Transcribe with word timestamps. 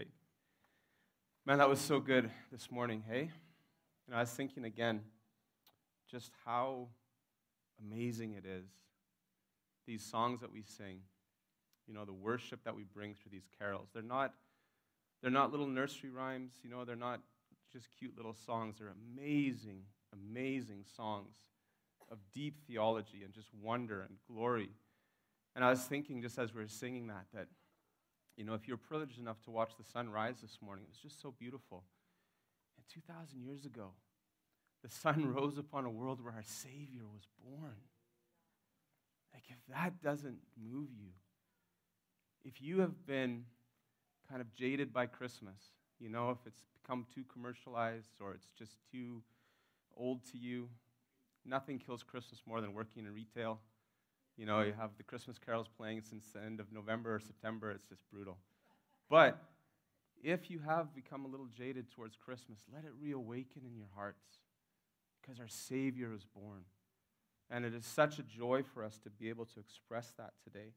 Great. 0.00 0.12
Man, 1.44 1.58
that 1.58 1.68
was 1.68 1.78
so 1.78 2.00
good 2.00 2.30
this 2.50 2.70
morning, 2.70 3.04
hey? 3.06 3.30
And 4.06 4.16
I 4.16 4.20
was 4.20 4.30
thinking 4.30 4.64
again 4.64 5.02
just 6.10 6.30
how 6.46 6.88
amazing 7.78 8.32
it 8.32 8.46
is. 8.46 8.64
These 9.86 10.02
songs 10.02 10.40
that 10.40 10.50
we 10.50 10.62
sing, 10.62 11.00
you 11.86 11.92
know, 11.92 12.06
the 12.06 12.14
worship 12.14 12.64
that 12.64 12.74
we 12.74 12.84
bring 12.84 13.14
through 13.14 13.30
these 13.30 13.46
carols. 13.58 13.88
They're 13.92 14.02
not, 14.02 14.32
they're 15.20 15.30
not 15.30 15.50
little 15.50 15.66
nursery 15.66 16.08
rhymes, 16.08 16.52
you 16.64 16.70
know, 16.70 16.86
they're 16.86 16.96
not 16.96 17.20
just 17.70 17.88
cute 17.98 18.16
little 18.16 18.32
songs. 18.46 18.76
They're 18.78 18.94
amazing, 19.14 19.82
amazing 20.14 20.84
songs 20.96 21.36
of 22.10 22.16
deep 22.32 22.56
theology 22.66 23.22
and 23.22 23.34
just 23.34 23.48
wonder 23.52 24.00
and 24.00 24.16
glory. 24.26 24.70
And 25.54 25.62
I 25.62 25.68
was 25.68 25.82
thinking, 25.82 26.22
just 26.22 26.38
as 26.38 26.54
we 26.54 26.62
were 26.62 26.68
singing 26.68 27.08
that, 27.08 27.26
that, 27.34 27.48
you 28.40 28.46
know, 28.46 28.54
if 28.54 28.66
you're 28.66 28.78
privileged 28.78 29.18
enough 29.18 29.38
to 29.42 29.50
watch 29.50 29.72
the 29.76 29.84
sun 29.84 30.08
rise 30.08 30.36
this 30.40 30.56
morning, 30.62 30.84
it 30.84 30.88
was 30.88 30.96
just 30.96 31.20
so 31.20 31.34
beautiful. 31.38 31.84
And 32.78 32.86
2,000 32.88 33.42
years 33.42 33.66
ago, 33.66 33.90
the 34.82 34.88
sun 34.88 35.30
rose 35.34 35.58
upon 35.58 35.84
a 35.84 35.90
world 35.90 36.24
where 36.24 36.32
our 36.32 36.42
Savior 36.42 37.02
was 37.12 37.28
born. 37.44 37.76
Like, 39.34 39.42
if 39.50 39.58
that 39.68 40.00
doesn't 40.02 40.38
move 40.56 40.88
you, 40.98 41.10
if 42.42 42.62
you 42.62 42.80
have 42.80 43.06
been 43.06 43.44
kind 44.26 44.40
of 44.40 44.50
jaded 44.54 44.90
by 44.90 45.04
Christmas, 45.04 45.60
you 45.98 46.08
know, 46.08 46.30
if 46.30 46.38
it's 46.46 46.62
become 46.82 47.04
too 47.14 47.24
commercialized 47.30 48.22
or 48.22 48.32
it's 48.32 48.48
just 48.58 48.78
too 48.90 49.20
old 49.98 50.24
to 50.32 50.38
you, 50.38 50.70
nothing 51.44 51.78
kills 51.78 52.02
Christmas 52.02 52.40
more 52.46 52.62
than 52.62 52.72
working 52.72 53.04
in 53.04 53.12
retail. 53.12 53.60
You 54.40 54.46
know, 54.46 54.62
you 54.62 54.72
have 54.72 54.92
the 54.96 55.02
Christmas 55.02 55.36
carols 55.38 55.66
playing 55.76 56.00
since 56.00 56.24
the 56.32 56.40
end 56.40 56.60
of 56.60 56.72
November 56.72 57.14
or 57.14 57.20
September, 57.20 57.70
it's 57.72 57.84
just 57.84 58.00
brutal. 58.10 58.38
But 59.10 59.38
if 60.24 60.50
you 60.50 60.60
have 60.60 60.94
become 60.94 61.26
a 61.26 61.28
little 61.28 61.48
jaded 61.54 61.90
towards 61.90 62.16
Christmas, 62.16 62.58
let 62.72 62.84
it 62.84 62.92
reawaken 62.98 63.64
in 63.66 63.76
your 63.76 63.90
hearts 63.94 64.24
because 65.20 65.40
our 65.40 65.48
Savior 65.48 66.14
is 66.14 66.24
born. 66.24 66.62
And 67.50 67.66
it 67.66 67.74
is 67.74 67.84
such 67.84 68.18
a 68.18 68.22
joy 68.22 68.62
for 68.62 68.82
us 68.82 68.98
to 69.00 69.10
be 69.10 69.28
able 69.28 69.44
to 69.44 69.60
express 69.60 70.14
that 70.16 70.32
today. 70.42 70.72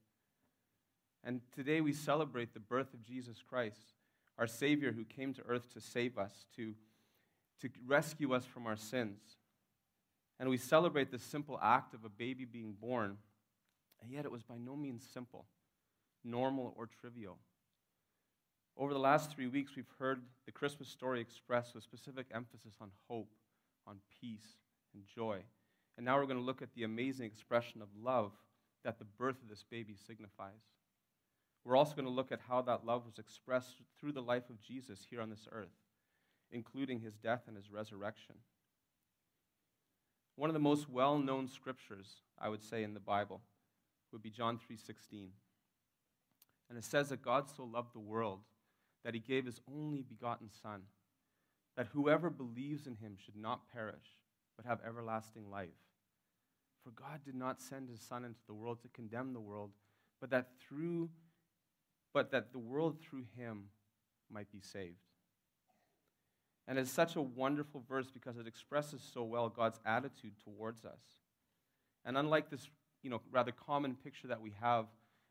And 1.23 1.39
today 1.55 1.79
we 1.79 1.93
celebrate 1.93 2.53
the 2.53 2.59
birth 2.59 2.93
of 2.93 3.01
Jesus 3.01 3.37
Christ, 3.47 3.93
our 4.37 4.47
Savior 4.47 4.91
who 4.91 5.05
came 5.05 5.33
to 5.35 5.41
earth 5.47 5.73
to 5.73 5.79
save 5.79 6.17
us, 6.17 6.47
to, 6.57 6.73
to 7.61 7.69
rescue 7.87 8.33
us 8.33 8.43
from 8.43 8.67
our 8.67 8.75
sins. 8.75 9.21
And 10.37 10.49
we 10.49 10.57
celebrate 10.57 11.11
the 11.11 11.19
simple 11.19 11.57
act 11.63 11.93
of 11.93 12.03
a 12.03 12.09
baby 12.09 12.43
being 12.43 12.73
born, 12.73 13.19
and 14.03 14.11
yet 14.11 14.25
it 14.25 14.31
was 14.31 14.43
by 14.43 14.57
no 14.57 14.75
means 14.75 15.07
simple, 15.13 15.45
normal, 16.23 16.73
or 16.77 16.87
trivial. 16.87 17.37
Over 18.75 18.93
the 18.93 18.99
last 18.99 19.31
three 19.31 19.47
weeks, 19.47 19.75
we've 19.75 19.85
heard 19.97 20.21
the 20.45 20.51
Christmas 20.51 20.89
story 20.89 21.21
expressed 21.21 21.73
with 21.73 21.83
specific 21.83 22.25
emphasis 22.33 22.73
on 22.81 22.89
hope, 23.07 23.31
on 23.87 23.97
peace, 24.19 24.57
and 24.93 25.03
joy. 25.15 25.39
And 25.95 26.05
now 26.05 26.17
we're 26.17 26.25
going 26.25 26.39
to 26.39 26.43
look 26.43 26.61
at 26.61 26.73
the 26.75 26.83
amazing 26.83 27.27
expression 27.27 27.81
of 27.81 27.87
love 28.01 28.31
that 28.83 28.99
the 28.99 29.05
birth 29.05 29.41
of 29.41 29.49
this 29.49 29.63
baby 29.63 29.95
signifies. 29.95 30.51
We're 31.63 31.77
also 31.77 31.95
going 31.95 32.07
to 32.07 32.11
look 32.11 32.31
at 32.31 32.41
how 32.49 32.61
that 32.63 32.85
love 32.85 33.05
was 33.05 33.19
expressed 33.19 33.75
through 33.99 34.11
the 34.11 34.21
life 34.21 34.49
of 34.49 34.61
Jesus 34.61 35.05
here 35.09 35.21
on 35.21 35.29
this 35.29 35.47
earth, 35.51 35.77
including 36.51 36.99
his 36.99 37.15
death 37.15 37.43
and 37.47 37.55
his 37.55 37.71
resurrection. 37.71 38.35
One 40.35 40.49
of 40.49 40.55
the 40.55 40.59
most 40.59 40.89
well-known 40.89 41.47
scriptures, 41.47 42.07
I 42.41 42.49
would 42.49 42.63
say, 42.63 42.83
in 42.83 42.95
the 42.95 42.99
Bible 42.99 43.41
would 44.13 44.21
be 44.21 44.29
John 44.29 44.57
3:16. 44.57 45.33
And 46.69 46.77
it 46.77 46.85
says 46.85 47.09
that 47.09 47.21
God 47.21 47.49
so 47.49 47.65
loved 47.65 47.93
the 47.93 47.99
world 47.99 48.45
that 49.03 49.13
he 49.13 49.19
gave 49.19 49.45
his 49.45 49.59
only 49.67 50.01
begotten 50.01 50.49
son 50.49 50.83
that 51.75 51.87
whoever 51.87 52.29
believes 52.29 52.87
in 52.87 52.95
him 52.95 53.17
should 53.17 53.35
not 53.35 53.67
perish 53.67 54.17
but 54.55 54.65
have 54.65 54.79
everlasting 54.85 55.49
life. 55.49 55.69
For 56.83 56.91
God 56.91 57.23
did 57.25 57.35
not 57.35 57.61
send 57.61 57.89
his 57.89 58.01
son 58.01 58.23
into 58.23 58.45
the 58.45 58.53
world 58.53 58.81
to 58.81 58.87
condemn 58.89 59.33
the 59.33 59.39
world, 59.39 59.71
but 60.19 60.29
that 60.29 60.59
through 60.59 61.09
but 62.13 62.29
that 62.29 62.51
the 62.51 62.59
world 62.59 63.01
through 63.01 63.25
him 63.35 63.69
might 64.29 64.51
be 64.51 64.61
saved. 64.61 64.97
And 66.67 66.77
it's 66.77 66.91
such 66.91 67.15
a 67.15 67.21
wonderful 67.21 67.83
verse 67.89 68.11
because 68.11 68.37
it 68.37 68.47
expresses 68.47 69.01
so 69.01 69.23
well 69.23 69.49
God's 69.49 69.79
attitude 69.83 70.33
towards 70.39 70.85
us. 70.85 71.01
And 72.05 72.17
unlike 72.17 72.51
this, 72.51 72.69
you 73.03 73.09
know, 73.09 73.21
rather 73.31 73.51
common 73.51 73.95
picture 73.95 74.27
that 74.27 74.41
we 74.41 74.53
have 74.59 74.85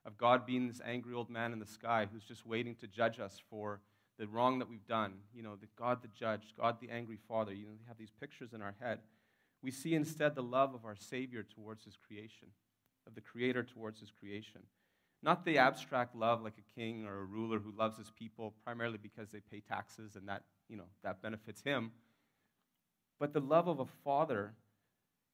of 0.04 0.16
God 0.18 0.46
being 0.46 0.68
this 0.68 0.80
angry 0.84 1.14
old 1.14 1.30
man 1.30 1.52
in 1.52 1.58
the 1.58 1.66
sky 1.66 2.06
who's 2.12 2.24
just 2.24 2.46
waiting 2.46 2.74
to 2.76 2.86
judge 2.86 3.18
us 3.18 3.40
for 3.50 3.80
the 4.18 4.26
wrong 4.26 4.58
that 4.58 4.68
we've 4.68 4.86
done, 4.86 5.14
you 5.34 5.42
know, 5.42 5.56
the 5.56 5.68
God 5.76 6.02
the 6.02 6.08
judge, 6.08 6.54
God 6.56 6.76
the 6.80 6.90
angry 6.90 7.18
father, 7.28 7.52
you 7.52 7.66
know, 7.66 7.72
we 7.72 7.86
have 7.88 7.98
these 7.98 8.12
pictures 8.20 8.52
in 8.52 8.62
our 8.62 8.74
head. 8.80 8.98
We 9.62 9.70
see 9.70 9.94
instead 9.94 10.34
the 10.34 10.42
love 10.42 10.74
of 10.74 10.84
our 10.84 10.96
Savior 10.96 11.42
towards 11.42 11.84
his 11.84 11.96
creation, 11.96 12.48
of 13.06 13.14
the 13.14 13.20
Creator 13.20 13.64
towards 13.64 14.00
his 14.00 14.10
creation. 14.10 14.62
Not 15.22 15.44
the 15.44 15.58
abstract 15.58 16.16
love 16.16 16.42
like 16.42 16.54
a 16.58 16.80
king 16.80 17.06
or 17.06 17.20
a 17.20 17.24
ruler 17.24 17.60
who 17.60 17.72
loves 17.76 17.96
his 17.96 18.10
people 18.10 18.54
primarily 18.64 18.98
because 19.00 19.30
they 19.30 19.40
pay 19.40 19.60
taxes 19.60 20.16
and 20.16 20.28
that, 20.28 20.42
you 20.68 20.76
know, 20.76 20.88
that 21.04 21.22
benefits 21.22 21.62
him, 21.62 21.92
but 23.20 23.32
the 23.32 23.40
love 23.40 23.68
of 23.68 23.78
a 23.78 23.86
father 24.04 24.54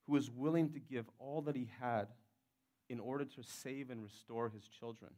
who 0.07 0.17
is 0.17 0.31
willing 0.31 0.71
to 0.71 0.79
give 0.79 1.07
all 1.19 1.41
that 1.43 1.57
he 1.57 1.69
had 1.81 2.09
in 2.89 3.01
order 3.01 3.25
to 3.25 3.43
save 3.43 3.91
and 3.91 4.03
restore 4.03 4.49
his 4.49 4.69
children. 4.69 5.13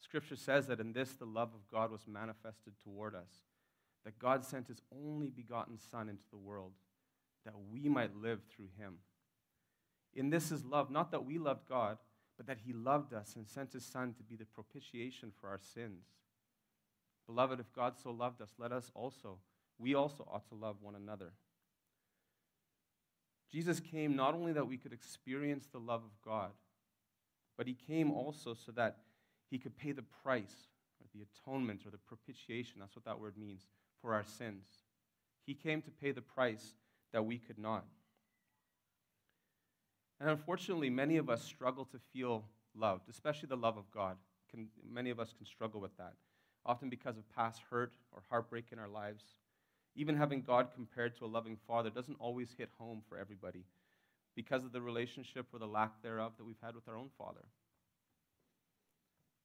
Scripture 0.00 0.36
says 0.36 0.66
that 0.66 0.80
in 0.80 0.92
this 0.92 1.12
the 1.12 1.24
love 1.24 1.50
of 1.54 1.68
God 1.70 1.90
was 1.90 2.06
manifested 2.06 2.74
toward 2.82 3.14
us, 3.14 3.44
that 4.04 4.18
God 4.18 4.44
sent 4.44 4.68
his 4.68 4.82
only 4.92 5.30
begotten 5.30 5.78
Son 5.78 6.08
into 6.08 6.24
the 6.30 6.36
world, 6.36 6.72
that 7.44 7.54
we 7.70 7.88
might 7.88 8.16
live 8.16 8.40
through 8.44 8.68
him. 8.78 8.94
In 10.14 10.30
this 10.30 10.52
is 10.52 10.64
love, 10.64 10.90
not 10.90 11.10
that 11.12 11.24
we 11.24 11.38
loved 11.38 11.68
God, 11.68 11.98
but 12.36 12.46
that 12.46 12.58
he 12.64 12.72
loved 12.72 13.14
us 13.14 13.34
and 13.36 13.46
sent 13.46 13.72
his 13.72 13.84
Son 13.84 14.12
to 14.14 14.22
be 14.22 14.36
the 14.36 14.44
propitiation 14.44 15.32
for 15.40 15.48
our 15.48 15.58
sins. 15.58 16.04
Beloved, 17.26 17.60
if 17.60 17.72
God 17.72 17.94
so 18.02 18.10
loved 18.10 18.42
us, 18.42 18.52
let 18.58 18.72
us 18.72 18.90
also, 18.94 19.38
we 19.78 19.94
also 19.94 20.28
ought 20.30 20.48
to 20.48 20.54
love 20.54 20.76
one 20.80 20.94
another. 20.94 21.32
Jesus 23.52 23.80
came 23.80 24.16
not 24.16 24.34
only 24.34 24.52
that 24.54 24.66
we 24.66 24.78
could 24.78 24.92
experience 24.92 25.66
the 25.66 25.78
love 25.78 26.02
of 26.02 26.22
God, 26.24 26.52
but 27.58 27.66
he 27.66 27.74
came 27.74 28.10
also 28.10 28.54
so 28.54 28.72
that 28.72 28.96
he 29.50 29.58
could 29.58 29.76
pay 29.76 29.92
the 29.92 30.02
price, 30.24 30.68
or 31.00 31.06
the 31.14 31.22
atonement, 31.22 31.82
or 31.84 31.90
the 31.90 31.98
propitiation, 31.98 32.80
that's 32.80 32.96
what 32.96 33.04
that 33.04 33.20
word 33.20 33.36
means, 33.36 33.66
for 34.00 34.14
our 34.14 34.24
sins. 34.24 34.64
He 35.44 35.52
came 35.52 35.82
to 35.82 35.90
pay 35.90 36.12
the 36.12 36.22
price 36.22 36.74
that 37.12 37.26
we 37.26 37.36
could 37.36 37.58
not. 37.58 37.84
And 40.18 40.30
unfortunately, 40.30 40.88
many 40.88 41.18
of 41.18 41.28
us 41.28 41.42
struggle 41.42 41.84
to 41.86 41.98
feel 42.12 42.44
loved, 42.74 43.10
especially 43.10 43.48
the 43.48 43.56
love 43.56 43.76
of 43.76 43.90
God. 43.90 44.16
Can, 44.50 44.68
many 44.90 45.10
of 45.10 45.20
us 45.20 45.34
can 45.36 45.44
struggle 45.44 45.80
with 45.80 45.96
that, 45.98 46.14
often 46.64 46.88
because 46.88 47.18
of 47.18 47.28
past 47.34 47.60
hurt 47.70 47.92
or 48.12 48.22
heartbreak 48.30 48.66
in 48.72 48.78
our 48.78 48.88
lives. 48.88 49.24
Even 49.94 50.16
having 50.16 50.42
God 50.42 50.68
compared 50.74 51.16
to 51.18 51.24
a 51.24 51.26
loving 51.26 51.58
father 51.66 51.90
doesn't 51.90 52.16
always 52.18 52.54
hit 52.56 52.70
home 52.78 53.02
for 53.08 53.18
everybody 53.18 53.64
because 54.34 54.64
of 54.64 54.72
the 54.72 54.80
relationship 54.80 55.46
or 55.52 55.58
the 55.58 55.66
lack 55.66 56.02
thereof 56.02 56.32
that 56.38 56.44
we've 56.44 56.60
had 56.62 56.74
with 56.74 56.88
our 56.88 56.96
own 56.96 57.10
father. 57.18 57.44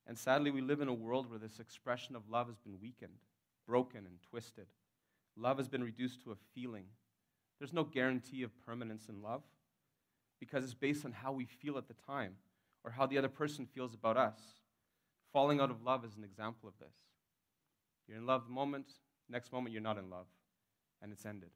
And 0.07 0.17
sadly, 0.17 0.51
we 0.51 0.61
live 0.61 0.79
in 0.79 0.87
a 0.87 0.93
world 0.93 1.29
where 1.29 1.39
this 1.39 1.59
expression 1.59 2.15
of 2.15 2.29
love 2.29 2.47
has 2.47 2.57
been 2.57 2.79
weakened, 2.81 3.19
broken, 3.67 4.05
and 4.05 4.21
twisted. 4.29 4.67
Love 5.35 5.57
has 5.57 5.67
been 5.67 5.83
reduced 5.83 6.23
to 6.23 6.31
a 6.31 6.37
feeling. 6.55 6.85
There's 7.59 7.73
no 7.73 7.83
guarantee 7.83 8.43
of 8.43 8.57
permanence 8.65 9.09
in 9.09 9.21
love 9.21 9.43
because 10.39 10.63
it's 10.63 10.73
based 10.73 11.03
on 11.03 11.11
how 11.11 11.33
we 11.33 11.45
feel 11.45 11.77
at 11.77 11.89
the 11.89 11.95
time 12.05 12.35
or 12.85 12.91
how 12.91 13.05
the 13.05 13.17
other 13.17 13.27
person 13.27 13.65
feels 13.65 13.93
about 13.93 14.15
us. 14.15 14.39
Falling 15.33 15.59
out 15.59 15.71
of 15.71 15.83
love 15.83 16.05
is 16.05 16.15
an 16.15 16.23
example 16.23 16.69
of 16.69 16.77
this. 16.79 16.95
You're 18.07 18.17
in 18.17 18.25
love 18.25 18.45
the 18.45 18.53
moment, 18.53 18.87
next 19.29 19.51
moment 19.51 19.73
you're 19.73 19.81
not 19.81 19.97
in 19.97 20.09
love, 20.09 20.27
and 21.01 21.11
it's 21.11 21.25
ended. 21.25 21.49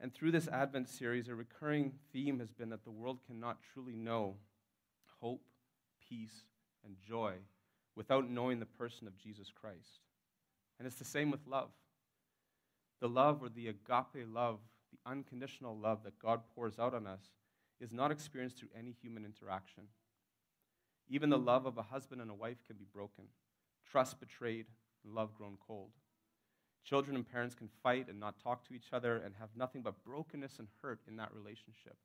And 0.00 0.12
through 0.12 0.32
this 0.32 0.48
Advent 0.48 0.88
series, 0.88 1.28
a 1.28 1.34
recurring 1.34 1.92
theme 2.12 2.38
has 2.40 2.52
been 2.52 2.70
that 2.70 2.84
the 2.84 2.90
world 2.90 3.20
cannot 3.26 3.58
truly 3.72 3.94
know 3.94 4.36
hope, 5.20 5.44
peace, 6.08 6.42
and 6.84 6.96
joy 7.06 7.34
without 7.96 8.28
knowing 8.28 8.60
the 8.60 8.66
person 8.66 9.06
of 9.06 9.16
Jesus 9.16 9.50
Christ. 9.50 10.00
And 10.78 10.86
it's 10.86 10.98
the 10.98 11.04
same 11.04 11.30
with 11.30 11.46
love. 11.46 11.70
The 13.00 13.08
love 13.08 13.42
or 13.42 13.48
the 13.48 13.68
agape 13.68 14.26
love 14.28 14.58
the 14.94 15.10
unconditional 15.10 15.76
love 15.76 16.04
that 16.04 16.18
God 16.18 16.40
pours 16.54 16.78
out 16.78 16.94
on 16.94 17.06
us 17.06 17.30
is 17.80 17.92
not 17.92 18.10
experienced 18.10 18.58
through 18.58 18.68
any 18.78 18.92
human 18.92 19.24
interaction. 19.24 19.84
Even 21.08 21.30
the 21.30 21.38
love 21.38 21.66
of 21.66 21.76
a 21.76 21.82
husband 21.82 22.20
and 22.20 22.30
a 22.30 22.34
wife 22.34 22.58
can 22.66 22.76
be 22.76 22.86
broken, 22.92 23.24
trust 23.90 24.20
betrayed, 24.20 24.66
and 25.04 25.14
love 25.14 25.34
grown 25.34 25.56
cold. 25.66 25.90
Children 26.84 27.16
and 27.16 27.28
parents 27.28 27.54
can 27.54 27.68
fight 27.82 28.08
and 28.08 28.20
not 28.20 28.38
talk 28.42 28.66
to 28.68 28.74
each 28.74 28.92
other 28.92 29.16
and 29.16 29.34
have 29.40 29.48
nothing 29.56 29.80
but 29.80 30.04
brokenness 30.04 30.58
and 30.58 30.68
hurt 30.82 31.00
in 31.08 31.16
that 31.16 31.34
relationship. 31.34 31.96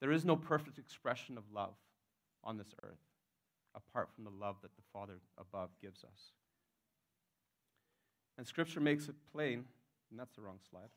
There 0.00 0.10
is 0.10 0.24
no 0.24 0.34
perfect 0.34 0.78
expression 0.78 1.38
of 1.38 1.44
love 1.52 1.74
on 2.42 2.56
this 2.56 2.74
earth. 2.82 2.98
apart 3.72 4.08
from 4.12 4.24
the 4.24 4.30
love 4.30 4.56
that 4.62 4.74
the 4.74 4.82
Father 4.92 5.20
above 5.38 5.70
gives 5.80 6.02
us. 6.02 6.32
And 8.36 8.44
Scripture 8.44 8.80
makes 8.80 9.08
it 9.08 9.14
plain, 9.30 9.64
and 10.10 10.18
that's 10.18 10.34
the 10.34 10.42
wrong 10.42 10.58
slide. 10.68 10.88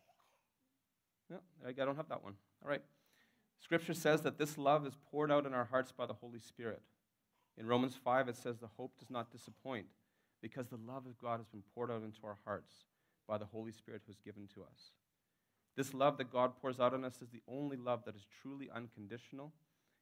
No, 1.30 1.38
I 1.68 1.72
don't 1.72 1.98
have 1.98 2.10
that 2.10 2.24
one. 2.24 2.34
All 2.64 2.70
right. 2.72 2.82
Scripture 3.60 3.94
says 3.94 4.22
that 4.22 4.40
this 4.40 4.58
love 4.58 4.88
is 4.88 4.94
poured 5.12 5.32
out 5.32 5.46
in 5.46 5.54
our 5.54 5.66
hearts 5.66 5.92
by 5.92 6.08
the 6.08 6.14
Holy 6.14 6.40
Spirit. 6.40 6.82
In 7.56 7.68
Romans 7.68 7.96
5, 8.04 8.30
it 8.30 8.36
says 8.36 8.58
the 8.58 8.70
hope 8.76 8.98
does 8.98 9.12
not 9.12 9.32
disappoint 9.32 9.86
because 10.42 10.68
the 10.68 10.80
love 10.88 11.06
of 11.06 11.18
God 11.20 11.38
has 11.38 11.48
been 11.48 11.64
poured 11.76 11.92
out 11.92 12.02
into 12.02 12.26
our 12.26 12.38
hearts 12.44 12.86
by 13.28 13.38
the 13.38 13.46
Holy 13.46 13.72
Spirit 13.72 14.02
who 14.06 14.12
is 14.12 14.20
given 14.20 14.48
to 14.54 14.62
us. 14.62 14.92
This 15.76 15.94
love 15.94 16.18
that 16.18 16.32
God 16.32 16.54
pours 16.62 16.80
out 16.80 16.94
on 16.94 17.04
us 17.04 17.22
is 17.22 17.30
the 17.30 17.42
only 17.48 17.78
love 17.78 18.04
that 18.06 18.16
is 18.16 18.26
truly 18.42 18.70
unconditional, 18.74 19.52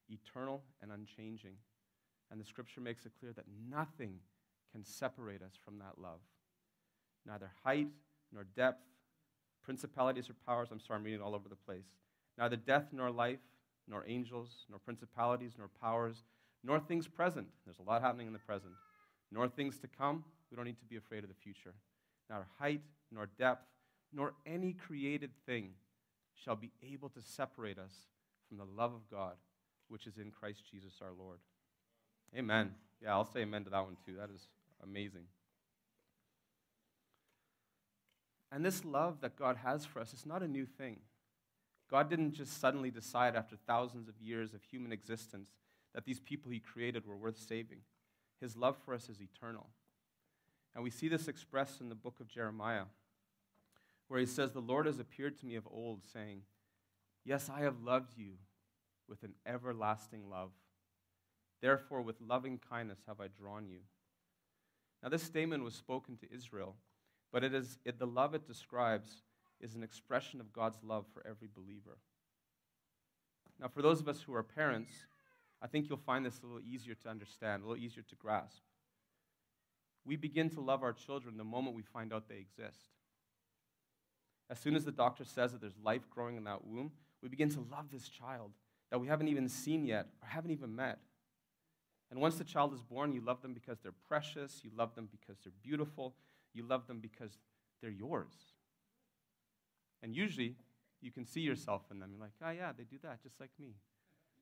eternal, 0.09 0.63
and 0.81 0.91
unchanging. 0.91 1.53
And 2.29 2.39
the 2.39 2.45
scripture 2.45 2.81
makes 2.81 3.05
it 3.05 3.13
clear 3.19 3.33
that 3.33 3.45
nothing 3.69 4.15
can 4.71 4.83
separate 4.83 5.41
us 5.41 5.53
from 5.63 5.79
that 5.79 6.01
love. 6.01 6.19
Neither 7.25 7.51
height 7.63 7.87
nor 8.33 8.43
depth, 8.43 8.83
principalities 9.63 10.29
or 10.29 10.35
powers. 10.45 10.69
I'm 10.71 10.79
sorry, 10.79 10.99
I'm 10.99 11.05
reading 11.05 11.21
all 11.21 11.35
over 11.35 11.49
the 11.49 11.55
place. 11.55 11.85
Neither 12.37 12.55
death 12.55 12.87
nor 12.91 13.11
life, 13.11 13.39
nor 13.87 14.03
angels, 14.07 14.65
nor 14.69 14.79
principalities, 14.79 15.53
nor 15.57 15.69
powers, 15.81 16.23
nor 16.63 16.79
things 16.79 17.07
present. 17.07 17.47
There's 17.65 17.79
a 17.79 17.89
lot 17.89 18.01
happening 18.01 18.27
in 18.27 18.33
the 18.33 18.39
present. 18.39 18.73
Nor 19.31 19.47
things 19.47 19.77
to 19.79 19.87
come. 19.87 20.23
We 20.49 20.55
don't 20.55 20.65
need 20.65 20.79
to 20.79 20.85
be 20.85 20.97
afraid 20.97 21.23
of 21.23 21.29
the 21.29 21.35
future. 21.35 21.73
Neither 22.29 22.47
height 22.59 22.81
nor 23.11 23.27
depth, 23.37 23.65
nor 24.13 24.33
any 24.45 24.73
created 24.73 25.31
thing 25.45 25.71
shall 26.33 26.55
be 26.55 26.71
able 26.91 27.09
to 27.09 27.21
separate 27.21 27.77
us 27.77 27.93
from 28.47 28.57
the 28.57 28.65
love 28.65 28.93
of 28.93 29.09
God, 29.09 29.35
which 29.87 30.07
is 30.07 30.17
in 30.17 30.31
Christ 30.31 30.63
Jesus 30.69 30.93
our 31.01 31.11
Lord. 31.17 31.39
Amen. 32.35 32.71
Yeah, 33.01 33.11
I'll 33.11 33.25
say 33.25 33.41
amen 33.41 33.63
to 33.65 33.69
that 33.71 33.83
one 33.83 33.97
too. 34.05 34.15
That 34.17 34.29
is 34.33 34.47
amazing. 34.83 35.25
And 38.51 38.65
this 38.65 38.83
love 38.83 39.21
that 39.21 39.37
God 39.37 39.57
has 39.63 39.85
for 39.85 39.99
us 39.99 40.13
is 40.13 40.25
not 40.25 40.43
a 40.43 40.47
new 40.47 40.65
thing. 40.65 40.97
God 41.89 42.09
didn't 42.09 42.33
just 42.33 42.59
suddenly 42.59 42.91
decide 42.91 43.35
after 43.35 43.55
thousands 43.55 44.07
of 44.07 44.15
years 44.19 44.53
of 44.53 44.63
human 44.63 44.91
existence 44.91 45.49
that 45.93 46.05
these 46.05 46.19
people 46.19 46.51
he 46.51 46.59
created 46.59 47.05
were 47.05 47.17
worth 47.17 47.37
saving. 47.37 47.79
His 48.39 48.55
love 48.55 48.77
for 48.83 48.93
us 48.93 49.09
is 49.09 49.21
eternal. 49.21 49.67
And 50.73 50.83
we 50.83 50.89
see 50.89 51.09
this 51.09 51.27
expressed 51.27 51.81
in 51.81 51.89
the 51.89 51.95
book 51.95 52.19
of 52.19 52.29
Jeremiah, 52.29 52.83
where 54.11 54.19
he 54.19 54.25
says, 54.25 54.51
The 54.51 54.59
Lord 54.59 54.87
has 54.87 54.99
appeared 54.99 55.39
to 55.39 55.45
me 55.45 55.55
of 55.55 55.65
old, 55.71 56.01
saying, 56.11 56.41
Yes, 57.23 57.49
I 57.49 57.61
have 57.61 57.81
loved 57.81 58.11
you 58.17 58.33
with 59.07 59.23
an 59.23 59.35
everlasting 59.45 60.29
love. 60.29 60.51
Therefore, 61.61 62.01
with 62.01 62.19
loving 62.19 62.59
kindness 62.69 62.99
have 63.07 63.21
I 63.21 63.27
drawn 63.29 63.69
you. 63.69 63.79
Now, 65.01 65.07
this 65.07 65.23
statement 65.23 65.63
was 65.63 65.75
spoken 65.75 66.17
to 66.17 66.35
Israel, 66.35 66.75
but 67.31 67.45
it 67.45 67.53
is, 67.53 67.79
it, 67.85 67.99
the 67.99 68.05
love 68.05 68.35
it 68.35 68.45
describes 68.45 69.23
is 69.61 69.75
an 69.75 69.83
expression 69.83 70.41
of 70.41 70.51
God's 70.51 70.83
love 70.83 71.05
for 71.13 71.25
every 71.25 71.47
believer. 71.47 71.97
Now, 73.61 73.69
for 73.69 73.81
those 73.81 74.01
of 74.01 74.09
us 74.09 74.21
who 74.21 74.33
are 74.33 74.43
parents, 74.43 74.91
I 75.61 75.67
think 75.67 75.87
you'll 75.87 75.97
find 75.99 76.25
this 76.25 76.41
a 76.43 76.45
little 76.45 76.59
easier 76.59 76.95
to 76.95 77.07
understand, 77.07 77.63
a 77.63 77.65
little 77.65 77.81
easier 77.81 78.03
to 78.03 78.15
grasp. 78.17 78.59
We 80.03 80.17
begin 80.17 80.49
to 80.49 80.59
love 80.59 80.83
our 80.83 80.91
children 80.91 81.37
the 81.37 81.45
moment 81.45 81.77
we 81.77 81.83
find 81.83 82.11
out 82.11 82.27
they 82.27 82.39
exist. 82.39 82.89
As 84.51 84.59
soon 84.59 84.75
as 84.75 84.83
the 84.83 84.91
doctor 84.91 85.23
says 85.23 85.53
that 85.53 85.61
there's 85.61 85.77
life 85.81 86.09
growing 86.09 86.35
in 86.35 86.43
that 86.43 86.67
womb, 86.67 86.91
we 87.23 87.29
begin 87.29 87.49
to 87.51 87.65
love 87.71 87.89
this 87.89 88.09
child 88.09 88.51
that 88.91 88.99
we 88.99 89.07
haven't 89.07 89.29
even 89.29 89.47
seen 89.47 89.85
yet 89.85 90.07
or 90.21 90.27
haven't 90.27 90.51
even 90.51 90.75
met. 90.75 90.99
And 92.11 92.19
once 92.19 92.35
the 92.35 92.43
child 92.43 92.73
is 92.73 92.81
born, 92.81 93.13
you 93.13 93.21
love 93.21 93.41
them 93.41 93.53
because 93.53 93.79
they're 93.79 93.93
precious, 94.09 94.59
you 94.63 94.71
love 94.75 94.93
them 94.93 95.07
because 95.09 95.37
they're 95.41 95.53
beautiful, 95.63 96.15
you 96.53 96.63
love 96.63 96.85
them 96.85 96.99
because 96.99 97.37
they're 97.81 97.89
yours. 97.89 98.33
And 100.03 100.13
usually, 100.13 100.57
you 100.99 101.11
can 101.11 101.25
see 101.25 101.39
yourself 101.39 101.83
in 101.89 101.99
them. 101.99 102.09
You're 102.11 102.19
like, 102.19 102.33
oh, 102.45 102.51
yeah, 102.51 102.73
they 102.77 102.83
do 102.83 102.97
that 103.03 103.23
just 103.23 103.39
like 103.39 103.51
me. 103.57 103.75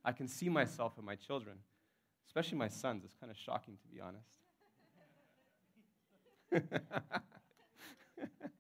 I 0.04 0.12
can 0.12 0.28
see 0.28 0.50
myself 0.50 0.98
in 0.98 1.06
my 1.06 1.16
children, 1.16 1.58
especially 2.26 2.58
my 2.58 2.70
sons. 2.70 3.04
It's 3.06 3.16
kind 3.16 3.30
of 3.30 3.38
shocking, 3.38 3.78
to 3.78 3.88
be 3.88 4.02
honest. 4.02 4.40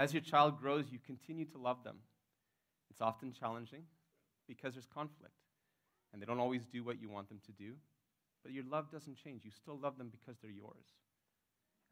As 0.00 0.14
your 0.14 0.22
child 0.22 0.58
grows, 0.58 0.86
you 0.90 0.98
continue 0.98 1.44
to 1.44 1.58
love 1.58 1.84
them. 1.84 1.98
It's 2.90 3.02
often 3.02 3.34
challenging 3.34 3.82
because 4.48 4.72
there's 4.72 4.86
conflict, 4.86 5.34
and 6.10 6.22
they 6.22 6.24
don't 6.24 6.40
always 6.40 6.64
do 6.64 6.82
what 6.82 7.02
you 7.02 7.10
want 7.10 7.28
them 7.28 7.42
to 7.44 7.52
do. 7.52 7.74
But 8.42 8.52
your 8.52 8.64
love 8.64 8.90
doesn't 8.90 9.22
change. 9.22 9.44
You 9.44 9.50
still 9.50 9.78
love 9.78 9.98
them 9.98 10.08
because 10.10 10.38
they're 10.40 10.50
yours. 10.50 10.86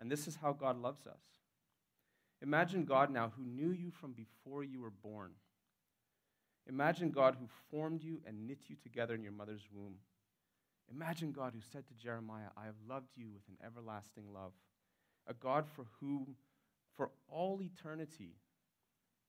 And 0.00 0.10
this 0.10 0.26
is 0.26 0.38
how 0.40 0.54
God 0.54 0.80
loves 0.80 1.06
us. 1.06 1.20
Imagine 2.40 2.86
God 2.86 3.10
now 3.10 3.30
who 3.36 3.44
knew 3.44 3.72
you 3.72 3.90
from 3.90 4.12
before 4.12 4.64
you 4.64 4.80
were 4.80 4.88
born. 4.90 5.32
Imagine 6.66 7.10
God 7.10 7.36
who 7.38 7.46
formed 7.70 8.02
you 8.02 8.22
and 8.26 8.46
knit 8.46 8.60
you 8.68 8.76
together 8.82 9.14
in 9.14 9.22
your 9.22 9.32
mother's 9.32 9.68
womb. 9.70 9.96
Imagine 10.90 11.30
God 11.30 11.52
who 11.54 11.60
said 11.60 11.86
to 11.88 11.94
Jeremiah, 12.02 12.48
I 12.56 12.64
have 12.64 12.88
loved 12.88 13.10
you 13.16 13.26
with 13.30 13.42
an 13.48 13.58
everlasting 13.62 14.32
love. 14.32 14.52
A 15.26 15.34
God 15.34 15.66
for 15.68 15.84
whom, 16.00 16.36
for 16.98 17.08
all 17.30 17.62
eternity, 17.62 18.34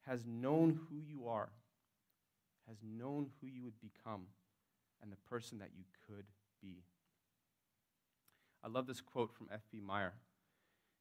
has 0.02 0.26
known 0.26 0.78
who 0.90 0.98
you 1.00 1.30
are, 1.30 1.50
has 2.68 2.78
known 2.84 3.30
who 3.40 3.48
you 3.48 3.64
would 3.64 3.80
become, 3.80 4.26
and 5.02 5.10
the 5.10 5.30
person 5.30 5.60
that 5.60 5.70
you 5.78 5.86
could 6.06 6.26
be. 6.62 6.84
I 8.62 8.68
love 8.68 8.88
this 8.88 9.00
quote 9.00 9.32
from 9.32 9.48
F.B. 9.54 9.80
Meyer. 9.80 10.12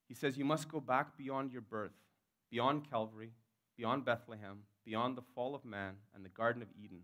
He 0.06 0.14
says, 0.14 0.38
You 0.38 0.44
must 0.44 0.70
go 0.70 0.78
back 0.78 1.16
beyond 1.18 1.50
your 1.50 1.62
birth, 1.62 1.98
beyond 2.48 2.88
Calvary, 2.88 3.32
beyond 3.76 4.04
Bethlehem, 4.04 4.60
beyond 4.84 5.16
the 5.16 5.24
fall 5.34 5.56
of 5.56 5.64
man 5.64 5.94
and 6.14 6.24
the 6.24 6.28
Garden 6.28 6.62
of 6.62 6.68
Eden 6.80 7.00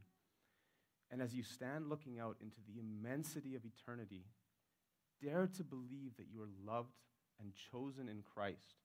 and 1.14 1.22
as 1.22 1.32
you 1.32 1.44
stand 1.44 1.88
looking 1.88 2.19
out 2.19 2.37
into 2.43 2.58
the 2.67 2.81
immensity 2.81 3.55
of 3.55 3.62
eternity, 3.64 4.25
dare 5.22 5.46
to 5.56 5.62
believe 5.62 6.17
that 6.17 6.26
you 6.28 6.43
are 6.43 6.49
loved 6.67 6.96
and 7.40 7.52
chosen 7.70 8.08
in 8.08 8.22
Christ, 8.34 8.82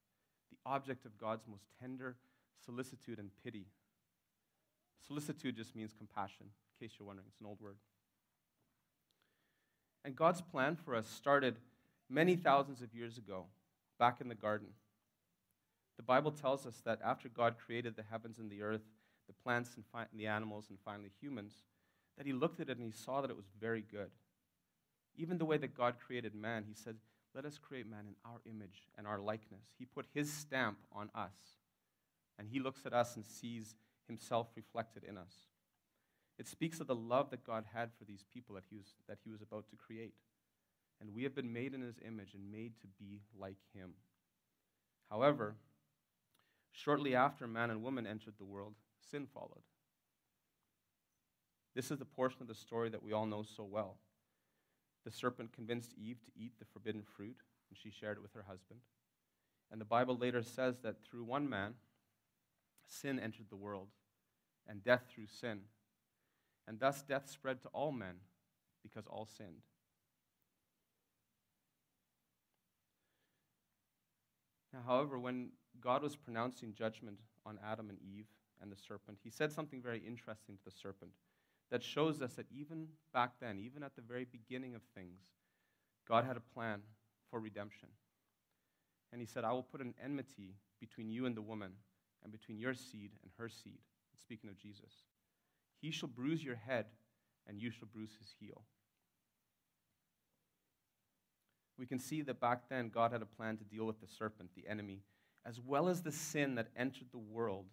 the 0.52 0.58
object 0.66 1.06
of 1.06 1.18
God's 1.18 1.48
most 1.48 1.66
tender 1.80 2.16
solicitude 2.66 3.20
and 3.20 3.30
pity. 3.44 3.66
Solicitude 5.06 5.56
just 5.56 5.76
means 5.76 5.94
compassion, 5.98 6.48
in 6.48 6.88
case 6.88 6.96
you're 7.00 7.08
wondering. 7.08 7.28
It's 7.30 7.40
an 7.40 7.48
old 7.48 7.62
word. 7.62 7.78
And 10.04 10.16
God's 10.16 10.42
plan 10.42 10.76
for 10.76 10.96
us 10.96 11.08
started 11.08 11.58
many 12.10 12.36
thousands 12.36 12.82
of 12.82 12.94
years 12.94 13.18
ago, 13.18 13.46
back 13.98 14.22
in 14.22 14.30
the 14.30 14.36
garden. 14.36 14.68
The 15.98 16.04
Bible 16.04 16.32
tells 16.32 16.66
us 16.66 16.82
that 16.86 17.00
after 17.04 17.28
God 17.28 17.56
created 17.64 17.96
the 17.96 18.06
heavens 18.10 18.40
and 18.40 18.50
the 18.50 18.62
earth, 18.62 18.82
the 19.28 19.34
plants 19.34 19.76
and, 19.76 19.86
fi- 19.92 20.08
the 20.16 20.28
animals, 20.28 20.68
and 20.70 20.80
finally 20.84 21.12
humans, 21.22 21.54
that 22.18 22.26
he 22.26 22.34
looked 22.34 22.60
at 22.60 22.70
it 22.70 22.78
and 22.78 22.86
he 22.86 22.92
saw 22.92 23.22
that 23.22 23.30
it 23.30 23.38
was 23.38 23.50
very 23.60 23.84
good. 23.92 24.10
Even 25.16 25.38
the 25.38 25.46
way 25.46 25.58
that 25.58 25.76
God 25.76 25.96
created 26.06 26.34
man, 26.34 26.64
he 26.68 26.74
said, 26.74 26.96
Let 27.36 27.46
us 27.46 27.58
create 27.58 27.90
man 27.90 28.06
in 28.08 28.16
our 28.26 28.40
image 28.46 28.88
and 28.98 29.06
our 29.06 29.20
likeness. 29.20 29.64
He 29.78 29.86
put 29.86 30.08
his 30.14 30.32
stamp 30.32 30.78
on 30.92 31.10
us. 31.14 31.34
And 32.38 32.48
he 32.48 32.60
looks 32.60 32.86
at 32.86 32.94
us 32.94 33.16
and 33.16 33.26
sees 33.26 33.76
himself 34.08 34.48
reflected 34.56 35.04
in 35.04 35.18
us. 35.18 35.34
It 36.40 36.48
speaks 36.48 36.80
of 36.80 36.88
the 36.88 36.96
love 36.96 37.30
that 37.32 37.44
God 37.44 37.66
had 37.74 37.92
for 37.98 38.06
these 38.06 38.24
people 38.34 38.56
that 38.56 38.64
he 38.70 38.78
was, 38.78 38.94
that 39.08 39.20
he 39.24 39.30
was 39.30 39.42
about 39.42 39.70
to 39.70 39.76
create. 39.76 40.14
And 41.02 41.14
we 41.14 41.24
have 41.24 41.36
been 41.36 41.52
made 41.52 41.74
in 41.74 41.82
his 41.82 42.00
image 42.06 42.34
and 42.34 42.52
made 42.52 42.80
to 42.80 42.88
be 42.98 43.22
like 43.38 43.58
him. 43.74 43.92
However, 45.10 45.56
shortly 46.72 47.16
after 47.16 47.46
man 47.46 47.70
and 47.70 47.84
woman 47.84 48.08
entered 48.08 48.36
the 48.38 48.46
world, 48.46 48.76
sin 49.12 49.28
followed. 49.34 49.64
This 51.76 51.92
is 51.92 51.98
the 51.98 52.06
portion 52.06 52.42
of 52.42 52.48
the 52.48 52.56
story 52.56 52.90
that 52.90 53.04
we 53.04 53.14
all 53.14 53.26
know 53.26 53.44
so 53.44 53.64
well. 53.64 53.98
The 55.06 55.12
serpent 55.12 55.54
convinced 55.54 55.94
Eve 55.98 56.20
to 56.26 56.32
eat 56.36 56.54
the 56.60 56.66
forbidden 56.66 57.04
fruit, 57.04 57.38
and 57.70 57.78
she 57.78 57.90
shared 57.90 58.18
it 58.18 58.22
with 58.22 58.34
her 58.34 58.46
husband. 58.48 58.82
And 59.72 59.80
the 59.80 59.86
Bible 59.86 60.18
later 60.18 60.44
says 60.44 60.80
that 60.84 61.04
through 61.04 61.24
one 61.24 61.50
man, 61.50 61.76
sin 62.86 63.20
entered 63.20 63.50
the 63.50 63.56
world, 63.56 63.90
and 64.68 64.84
death 64.84 65.04
through 65.10 65.28
sin. 65.28 65.62
And 66.68 66.80
thus 66.80 67.02
death 67.02 67.30
spread 67.30 67.62
to 67.62 67.70
all 67.70 67.92
men 67.92 68.16
because 68.84 69.06
all 69.08 69.26
sinned. 69.26 69.64
Now, 74.74 74.80
however, 74.86 75.18
when 75.18 75.50
God 75.82 76.04
was 76.04 76.16
pronouncing 76.16 76.74
judgment 76.74 77.20
on 77.46 77.58
Adam 77.66 77.90
and 77.90 77.98
Eve 78.02 78.28
and 78.62 78.72
the 78.72 78.76
serpent, 78.76 79.20
he 79.24 79.30
said 79.30 79.52
something 79.52 79.82
very 79.82 80.00
interesting 80.00 80.58
to 80.58 80.66
the 80.66 80.72
serpent 80.72 81.12
that 81.72 81.84
shows 81.84 82.22
us 82.22 82.34
that 82.34 82.48
even 82.52 82.88
back 83.14 83.32
then, 83.40 83.60
even 83.60 83.84
at 83.84 83.96
the 83.96 84.02
very 84.02 84.26
beginning 84.26 84.76
of 84.76 84.82
things, 84.96 85.22
God 86.08 86.26
had 86.26 86.38
a 86.38 86.54
plan 86.54 86.82
for 87.30 87.40
redemption. 87.40 87.90
And 89.12 89.22
he 89.22 89.28
said, 89.28 89.44
I 89.44 89.52
will 89.52 89.64
put 89.64 89.82
an 89.82 89.94
enmity 90.04 90.56
between 90.80 91.10
you 91.10 91.26
and 91.26 91.36
the 91.36 91.42
woman, 91.42 91.72
and 92.24 92.32
between 92.32 92.60
your 92.60 92.74
seed 92.74 93.12
and 93.24 93.32
her 93.38 93.50
seed. 93.50 93.80
Speaking 94.20 94.50
of 94.50 94.58
Jesus, 94.58 94.92
he 95.82 95.92
shall 95.92 96.10
bruise 96.10 96.44
your 96.44 96.56
head, 96.56 96.86
and 97.48 97.60
you 97.60 97.72
shall 97.72 97.88
bruise 97.92 98.16
his 98.20 98.34
heel. 98.40 98.64
We 101.78 101.86
can 101.86 102.00
see 102.00 102.22
that 102.24 102.42
back 102.42 102.68
then 102.70 102.90
God 102.90 103.12
had 103.12 103.22
a 103.22 103.26
plan 103.26 103.58
to 103.58 103.64
deal 103.64 103.86
with 103.86 104.02
the 104.02 104.08
serpent, 104.08 104.50
the 104.56 104.68
enemy, 104.68 105.02
as 105.46 105.60
well 105.60 105.88
as 105.88 106.02
the 106.02 106.12
sin 106.12 106.56
that 106.56 106.68
entered 106.76 107.08
the 107.12 107.18
world 107.18 107.66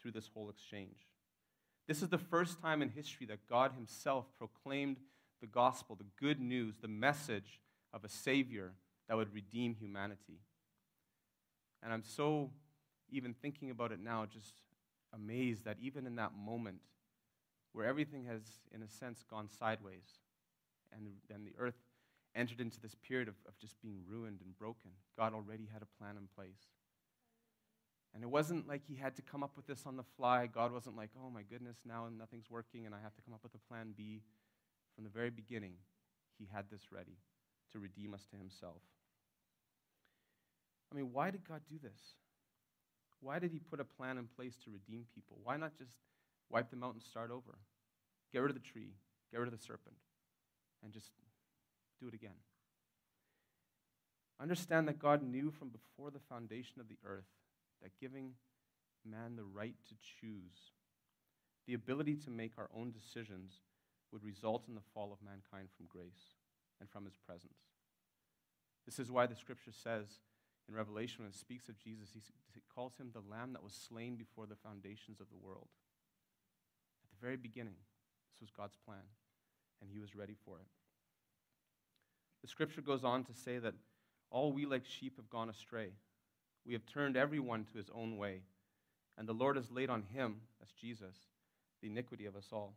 through 0.00 0.12
this 0.12 0.28
whole 0.32 0.50
exchange. 0.50 1.06
This 1.86 2.02
is 2.02 2.08
the 2.08 2.18
first 2.18 2.60
time 2.60 2.80
in 2.80 2.88
history 2.88 3.26
that 3.26 3.46
God 3.48 3.72
Himself 3.72 4.26
proclaimed 4.38 4.96
the 5.40 5.46
gospel, 5.46 5.96
the 5.96 6.06
good 6.18 6.40
news, 6.40 6.76
the 6.80 6.88
message 6.88 7.60
of 7.92 8.04
a 8.04 8.08
Savior 8.08 8.72
that 9.08 9.16
would 9.16 9.34
redeem 9.34 9.74
humanity. 9.74 10.40
And 11.82 11.92
I'm 11.92 12.02
so, 12.02 12.50
even 13.10 13.34
thinking 13.34 13.70
about 13.70 13.92
it 13.92 14.00
now, 14.00 14.24
just 14.24 14.54
amazed 15.12 15.66
that 15.66 15.76
even 15.80 16.06
in 16.06 16.16
that 16.16 16.32
moment, 16.34 16.80
where 17.72 17.86
everything 17.86 18.24
has, 18.24 18.42
in 18.72 18.82
a 18.82 18.88
sense, 18.88 19.22
gone 19.28 19.48
sideways, 19.48 20.20
and 20.92 21.08
then 21.28 21.44
the 21.44 21.54
earth 21.58 21.74
entered 22.34 22.60
into 22.60 22.80
this 22.80 22.94
period 22.94 23.28
of, 23.28 23.34
of 23.46 23.58
just 23.58 23.80
being 23.82 23.98
ruined 24.08 24.40
and 24.44 24.56
broken, 24.58 24.90
God 25.18 25.34
already 25.34 25.68
had 25.72 25.82
a 25.82 26.02
plan 26.02 26.16
in 26.16 26.28
place. 26.34 26.70
And 28.14 28.22
it 28.22 28.30
wasn't 28.30 28.68
like 28.68 28.82
he 28.86 28.94
had 28.94 29.16
to 29.16 29.22
come 29.22 29.42
up 29.42 29.56
with 29.56 29.66
this 29.66 29.82
on 29.86 29.96
the 29.96 30.04
fly. 30.16 30.46
God 30.46 30.72
wasn't 30.72 30.96
like, 30.96 31.10
oh 31.20 31.30
my 31.30 31.42
goodness, 31.42 31.78
now 31.84 32.06
nothing's 32.16 32.48
working 32.48 32.86
and 32.86 32.94
I 32.94 32.98
have 33.02 33.14
to 33.16 33.22
come 33.22 33.34
up 33.34 33.42
with 33.42 33.54
a 33.54 33.68
plan 33.68 33.92
B. 33.96 34.22
From 34.94 35.02
the 35.02 35.10
very 35.10 35.30
beginning, 35.30 35.72
he 36.38 36.46
had 36.52 36.66
this 36.70 36.92
ready 36.92 37.18
to 37.72 37.80
redeem 37.80 38.14
us 38.14 38.24
to 38.30 38.36
himself. 38.36 38.80
I 40.92 40.96
mean, 40.96 41.10
why 41.12 41.32
did 41.32 41.46
God 41.48 41.62
do 41.68 41.76
this? 41.82 41.98
Why 43.20 43.40
did 43.40 43.50
he 43.50 43.58
put 43.58 43.80
a 43.80 43.84
plan 43.84 44.18
in 44.18 44.28
place 44.36 44.54
to 44.64 44.70
redeem 44.70 45.06
people? 45.12 45.38
Why 45.42 45.56
not 45.56 45.76
just 45.76 45.90
wipe 46.50 46.70
them 46.70 46.84
out 46.84 46.94
and 46.94 47.02
start 47.02 47.32
over? 47.32 47.58
Get 48.32 48.42
rid 48.42 48.50
of 48.50 48.54
the 48.54 48.60
tree, 48.60 48.92
get 49.32 49.40
rid 49.40 49.52
of 49.52 49.58
the 49.58 49.64
serpent, 49.64 49.96
and 50.84 50.92
just 50.92 51.10
do 52.00 52.06
it 52.06 52.14
again. 52.14 52.38
Understand 54.40 54.86
that 54.86 55.00
God 55.00 55.22
knew 55.22 55.50
from 55.50 55.70
before 55.70 56.10
the 56.12 56.20
foundation 56.28 56.80
of 56.80 56.88
the 56.88 56.98
earth 57.04 57.24
that 57.84 58.00
giving 58.00 58.32
man 59.04 59.36
the 59.36 59.44
right 59.44 59.76
to 59.88 59.94
choose, 60.00 60.72
the 61.68 61.74
ability 61.74 62.16
to 62.16 62.30
make 62.30 62.52
our 62.58 62.70
own 62.74 62.90
decisions, 62.90 63.60
would 64.10 64.24
result 64.24 64.64
in 64.66 64.74
the 64.74 64.88
fall 64.94 65.12
of 65.12 65.18
mankind 65.24 65.68
from 65.76 65.86
grace 65.86 66.34
and 66.80 66.88
from 66.88 67.04
his 67.04 67.14
presence. 67.14 67.60
This 68.86 68.98
is 68.98 69.10
why 69.10 69.26
the 69.26 69.36
scripture 69.36 69.72
says 69.72 70.18
in 70.68 70.74
Revelation, 70.74 71.24
when 71.24 71.30
it 71.30 71.36
speaks 71.36 71.68
of 71.68 71.78
Jesus, 71.78 72.10
he 72.54 72.62
calls 72.74 72.96
him 72.96 73.10
the 73.12 73.20
lamb 73.30 73.52
that 73.52 73.62
was 73.62 73.74
slain 73.74 74.16
before 74.16 74.46
the 74.46 74.56
foundations 74.56 75.20
of 75.20 75.28
the 75.28 75.36
world. 75.36 75.68
At 77.02 77.10
the 77.10 77.24
very 77.24 77.36
beginning, 77.36 77.76
this 78.32 78.40
was 78.40 78.50
God's 78.50 78.76
plan, 78.86 79.04
and 79.82 79.90
he 79.90 79.98
was 79.98 80.16
ready 80.16 80.36
for 80.44 80.56
it. 80.56 80.66
The 82.40 82.48
scripture 82.48 82.80
goes 82.80 83.04
on 83.04 83.24
to 83.24 83.34
say 83.34 83.58
that 83.58 83.74
all 84.30 84.52
we 84.52 84.64
like 84.64 84.86
sheep 84.86 85.16
have 85.16 85.28
gone 85.28 85.50
astray. 85.50 85.90
We 86.66 86.72
have 86.72 86.86
turned 86.86 87.16
everyone 87.16 87.64
to 87.64 87.78
his 87.78 87.90
own 87.94 88.16
way, 88.16 88.40
and 89.18 89.28
the 89.28 89.34
Lord 89.34 89.56
has 89.56 89.70
laid 89.70 89.90
on 89.90 90.02
him, 90.14 90.36
that's 90.58 90.72
Jesus, 90.72 91.14
the 91.82 91.88
iniquity 91.88 92.26
of 92.26 92.36
us 92.36 92.48
all. 92.52 92.74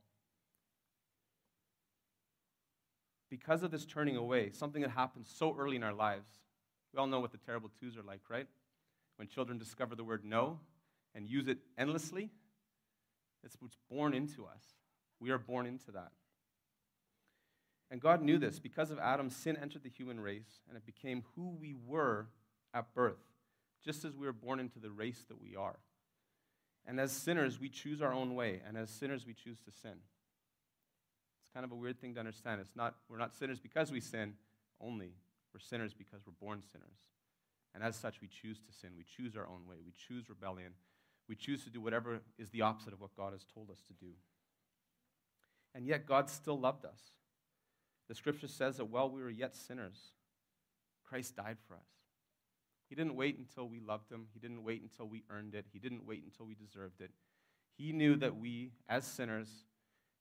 Because 3.29 3.63
of 3.63 3.71
this 3.71 3.85
turning 3.85 4.15
away, 4.15 4.51
something 4.51 4.81
that 4.81 4.91
happens 4.91 5.31
so 5.33 5.55
early 5.57 5.75
in 5.75 5.83
our 5.83 5.93
lives, 5.93 6.29
we 6.93 6.99
all 6.99 7.07
know 7.07 7.19
what 7.19 7.31
the 7.31 7.37
terrible 7.37 7.69
twos 7.79 7.97
are 7.97 8.03
like, 8.03 8.21
right? 8.29 8.47
When 9.17 9.27
children 9.27 9.57
discover 9.57 9.95
the 9.95 10.03
word 10.03 10.23
no 10.23 10.59
and 11.13 11.27
use 11.27 11.47
it 11.47 11.57
endlessly, 11.77 12.29
it's 13.43 13.57
what's 13.59 13.77
born 13.89 14.13
into 14.13 14.45
us. 14.45 14.63
We 15.19 15.31
are 15.31 15.37
born 15.37 15.65
into 15.65 15.91
that. 15.91 16.11
And 17.89 18.01
God 18.01 18.21
knew 18.21 18.37
this. 18.37 18.59
Because 18.59 18.91
of 18.91 18.99
Adam, 18.99 19.29
sin 19.29 19.57
entered 19.61 19.83
the 19.83 19.89
human 19.89 20.19
race, 20.19 20.61
and 20.67 20.77
it 20.77 20.85
became 20.85 21.23
who 21.35 21.55
we 21.59 21.73
were 21.85 22.27
at 22.73 22.93
birth 22.93 23.26
just 23.83 24.05
as 24.05 24.15
we 24.15 24.25
were 24.25 24.33
born 24.33 24.59
into 24.59 24.79
the 24.79 24.91
race 24.91 25.23
that 25.27 25.41
we 25.41 25.55
are. 25.55 25.79
And 26.85 26.99
as 26.99 27.11
sinners, 27.11 27.59
we 27.59 27.69
choose 27.69 28.01
our 28.01 28.13
own 28.13 28.33
way, 28.35 28.61
and 28.65 28.77
as 28.77 28.89
sinners, 28.89 29.25
we 29.25 29.33
choose 29.33 29.59
to 29.61 29.71
sin. 29.71 29.91
It's 29.93 31.53
kind 31.53 31.65
of 31.65 31.71
a 31.71 31.75
weird 31.75 31.99
thing 31.99 32.13
to 32.13 32.19
understand. 32.19 32.61
It's 32.61 32.75
not, 32.75 32.95
we're 33.09 33.17
not 33.17 33.35
sinners 33.35 33.59
because 33.59 33.91
we 33.91 33.99
sin 33.99 34.33
only, 34.79 35.11
we're 35.53 35.59
sinners 35.59 35.93
because 35.93 36.21
we're 36.25 36.33
born 36.39 36.61
sinners. 36.71 36.97
And 37.75 37.83
as 37.83 37.95
such, 37.95 38.21
we 38.21 38.27
choose 38.27 38.59
to 38.59 38.71
sin. 38.71 38.91
We 38.97 39.03
choose 39.03 39.35
our 39.35 39.45
own 39.45 39.67
way. 39.67 39.75
We 39.85 39.93
choose 40.07 40.29
rebellion. 40.29 40.71
We 41.27 41.35
choose 41.35 41.63
to 41.65 41.69
do 41.69 41.81
whatever 41.81 42.21
is 42.39 42.49
the 42.49 42.61
opposite 42.61 42.93
of 42.93 43.01
what 43.01 43.15
God 43.15 43.33
has 43.33 43.45
told 43.53 43.69
us 43.69 43.81
to 43.87 43.93
do. 43.93 44.13
And 45.75 45.85
yet, 45.85 46.07
God 46.07 46.29
still 46.29 46.59
loved 46.59 46.85
us. 46.85 47.11
The 48.07 48.15
scripture 48.15 48.47
says 48.47 48.77
that 48.77 48.85
while 48.85 49.09
we 49.09 49.21
were 49.21 49.29
yet 49.29 49.55
sinners, 49.55 50.11
Christ 51.03 51.35
died 51.35 51.57
for 51.67 51.75
us. 51.75 51.87
He 52.89 52.95
didn't 52.95 53.15
wait 53.15 53.37
until 53.37 53.67
we 53.67 53.79
loved 53.79 54.11
him. 54.11 54.27
He 54.33 54.39
didn't 54.39 54.63
wait 54.63 54.81
until 54.81 55.07
we 55.07 55.23
earned 55.29 55.55
it. 55.55 55.65
He 55.71 55.79
didn't 55.79 56.05
wait 56.05 56.23
until 56.23 56.45
we 56.45 56.55
deserved 56.55 57.01
it. 57.01 57.11
He 57.77 57.91
knew 57.91 58.15
that 58.15 58.37
we, 58.37 58.71
as 58.89 59.05
sinners, 59.05 59.49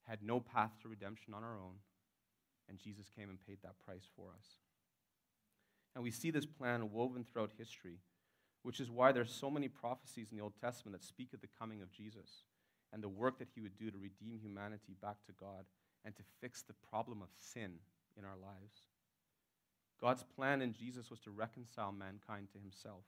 had 0.07 0.21
no 0.21 0.39
path 0.39 0.71
to 0.81 0.87
redemption 0.87 1.33
on 1.33 1.43
our 1.43 1.57
own, 1.57 1.75
and 2.69 2.77
Jesus 2.77 3.09
came 3.15 3.29
and 3.29 3.45
paid 3.45 3.57
that 3.63 3.79
price 3.85 4.07
for 4.15 4.29
us. 4.37 4.45
And 5.95 6.03
we 6.03 6.11
see 6.11 6.29
this 6.29 6.45
plan 6.45 6.91
woven 6.91 7.23
throughout 7.23 7.51
history, 7.57 7.99
which 8.63 8.79
is 8.79 8.91
why 8.91 9.11
there's 9.11 9.33
so 9.33 9.49
many 9.49 9.67
prophecies 9.67 10.27
in 10.31 10.37
the 10.37 10.43
Old 10.43 10.53
Testament 10.61 10.99
that 10.99 11.07
speak 11.07 11.33
of 11.33 11.41
the 11.41 11.49
coming 11.59 11.81
of 11.81 11.91
Jesus 11.91 12.43
and 12.93 13.03
the 13.03 13.09
work 13.09 13.39
that 13.39 13.49
he 13.53 13.61
would 13.61 13.77
do 13.77 13.89
to 13.89 13.97
redeem 13.97 14.39
humanity 14.39 14.95
back 15.01 15.17
to 15.25 15.33
God 15.39 15.65
and 16.05 16.15
to 16.15 16.23
fix 16.39 16.61
the 16.61 16.75
problem 16.89 17.21
of 17.21 17.29
sin 17.35 17.79
in 18.17 18.23
our 18.23 18.37
lives. 18.41 18.86
God's 19.99 20.23
plan 20.23 20.61
in 20.61 20.73
Jesus 20.73 21.09
was 21.09 21.19
to 21.21 21.31
reconcile 21.31 21.91
mankind 21.91 22.49
to 22.53 22.59
himself, 22.59 23.03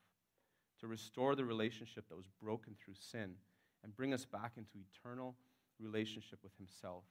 to 0.80 0.88
restore 0.88 1.36
the 1.36 1.46
relationship 1.46 2.10
that 2.10 2.18
was 2.18 2.30
broken 2.42 2.76
through 2.76 2.96
sin, 3.00 3.36
and 3.84 3.96
bring 3.96 4.14
us 4.14 4.26
back 4.26 4.54
into 4.58 4.78
eternal 4.78 5.36
relationship 5.80 6.40
with 6.44 6.56
himself. 6.58 7.04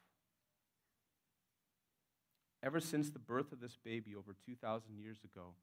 Ever 2.62 2.80
since 2.80 3.11
the 3.11 3.20
birth 3.20 3.52
of 3.52 3.61
this 3.61 3.76
baby 3.76 4.14
over 4.16 4.35
2,000 4.44 4.99
years 4.99 5.18
ago, 5.25 5.54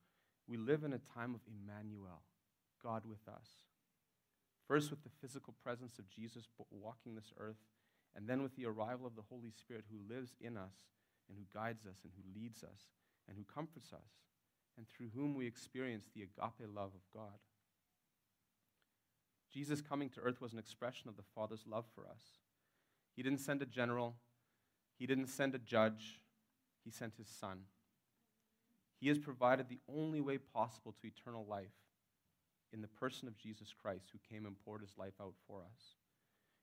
we 0.48 0.58
live 0.58 0.84
in 0.84 0.94
a 0.94 1.00
time 1.14 1.36
of 1.36 1.42
Emmanuel, 1.46 2.22
God 2.82 3.04
with 3.06 3.28
us. 3.28 3.50
First, 4.68 4.90
with 4.90 5.04
the 5.04 5.10
physical 5.22 5.54
presence 5.62 6.00
of 6.00 6.10
Jesus 6.10 6.48
walking 6.72 7.16
this 7.16 7.34
earth, 7.38 7.60
and 8.16 8.30
then 8.30 8.42
with 8.42 8.56
the 8.56 8.66
arrival 8.66 9.06
of 9.06 9.16
the 9.16 9.28
Holy 9.30 9.52
Spirit 9.52 9.84
who 9.92 10.14
lives 10.14 10.36
in 10.40 10.56
us 10.56 10.74
and 11.28 11.38
who 11.38 11.44
guides 11.54 11.86
us 11.86 11.98
and 12.04 12.14
who 12.16 12.40
leads 12.40 12.64
us 12.64 12.88
and 13.28 13.38
who 13.38 13.44
comforts 13.44 13.92
us, 13.94 14.10
and 14.78 14.86
through 14.90 15.10
whom 15.16 15.36
we 15.36 15.48
experience 15.48 16.08
the 16.14 16.22
agape 16.22 16.70
love 16.74 16.92
of 16.94 17.02
God. 17.14 17.40
Jesus 19.54 19.82
coming 19.82 20.10
to 20.10 20.20
earth 20.20 20.42
was 20.42 20.54
an 20.54 20.60
expression 20.60 21.08
of 21.08 21.16
the 21.16 21.24
Father's 21.34 21.64
love 21.66 21.86
for 21.96 22.06
us. 22.06 22.24
He 23.16 23.24
didn't 23.24 23.40
send 23.40 23.62
a 23.62 23.66
general, 23.66 24.16
He 25.00 25.08
didn't 25.08 25.28
send 25.28 25.56
a 25.56 25.60
judge, 25.60 26.20
He 26.84 26.92
sent 26.92 27.16
His 27.18 27.30
Son. 27.30 27.62
He 29.00 29.08
has 29.08 29.18
provided 29.18 29.70
the 29.70 29.80
only 29.88 30.20
way 30.20 30.38
possible 30.38 30.94
to 31.00 31.08
eternal 31.08 31.46
life 31.46 31.72
in 32.74 32.82
the 32.82 32.88
person 32.88 33.28
of 33.28 33.38
Jesus 33.38 33.74
Christ, 33.82 34.10
who 34.12 34.20
came 34.30 34.46
and 34.46 34.56
poured 34.66 34.82
His 34.82 34.98
life 34.98 35.14
out 35.22 35.36
for 35.48 35.62
us. 35.62 35.96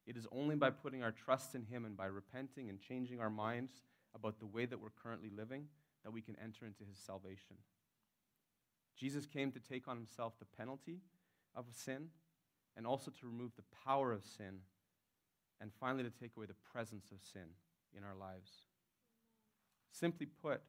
It 0.06 0.16
is 0.16 0.26
only 0.32 0.56
by 0.56 0.70
putting 0.70 1.02
our 1.02 1.12
trust 1.12 1.54
in 1.54 1.64
Him 1.64 1.84
and 1.84 1.96
by 1.96 2.06
repenting 2.06 2.68
and 2.68 2.78
changing 2.78 3.20
our 3.20 3.30
minds 3.30 3.80
about 4.14 4.38
the 4.38 4.46
way 4.46 4.66
that 4.66 4.80
we're 4.80 4.90
currently 5.02 5.30
living 5.34 5.66
that 6.04 6.12
we 6.12 6.22
can 6.22 6.36
enter 6.42 6.66
into 6.66 6.84
his 6.84 6.98
salvation. 6.98 7.56
Jesus 8.96 9.26
came 9.26 9.52
to 9.52 9.60
take 9.60 9.88
on 9.88 9.96
himself 9.96 10.34
the 10.38 10.56
penalty 10.56 11.00
of 11.54 11.66
sin 11.72 12.08
and 12.76 12.86
also 12.86 13.10
to 13.10 13.26
remove 13.26 13.52
the 13.56 13.76
power 13.84 14.12
of 14.12 14.24
sin 14.24 14.60
and 15.60 15.70
finally 15.78 16.04
to 16.04 16.10
take 16.10 16.36
away 16.36 16.46
the 16.46 16.54
presence 16.72 17.10
of 17.12 17.18
sin 17.22 17.54
in 17.96 18.04
our 18.04 18.14
lives. 18.14 18.50
Simply 19.92 20.26
put, 20.26 20.60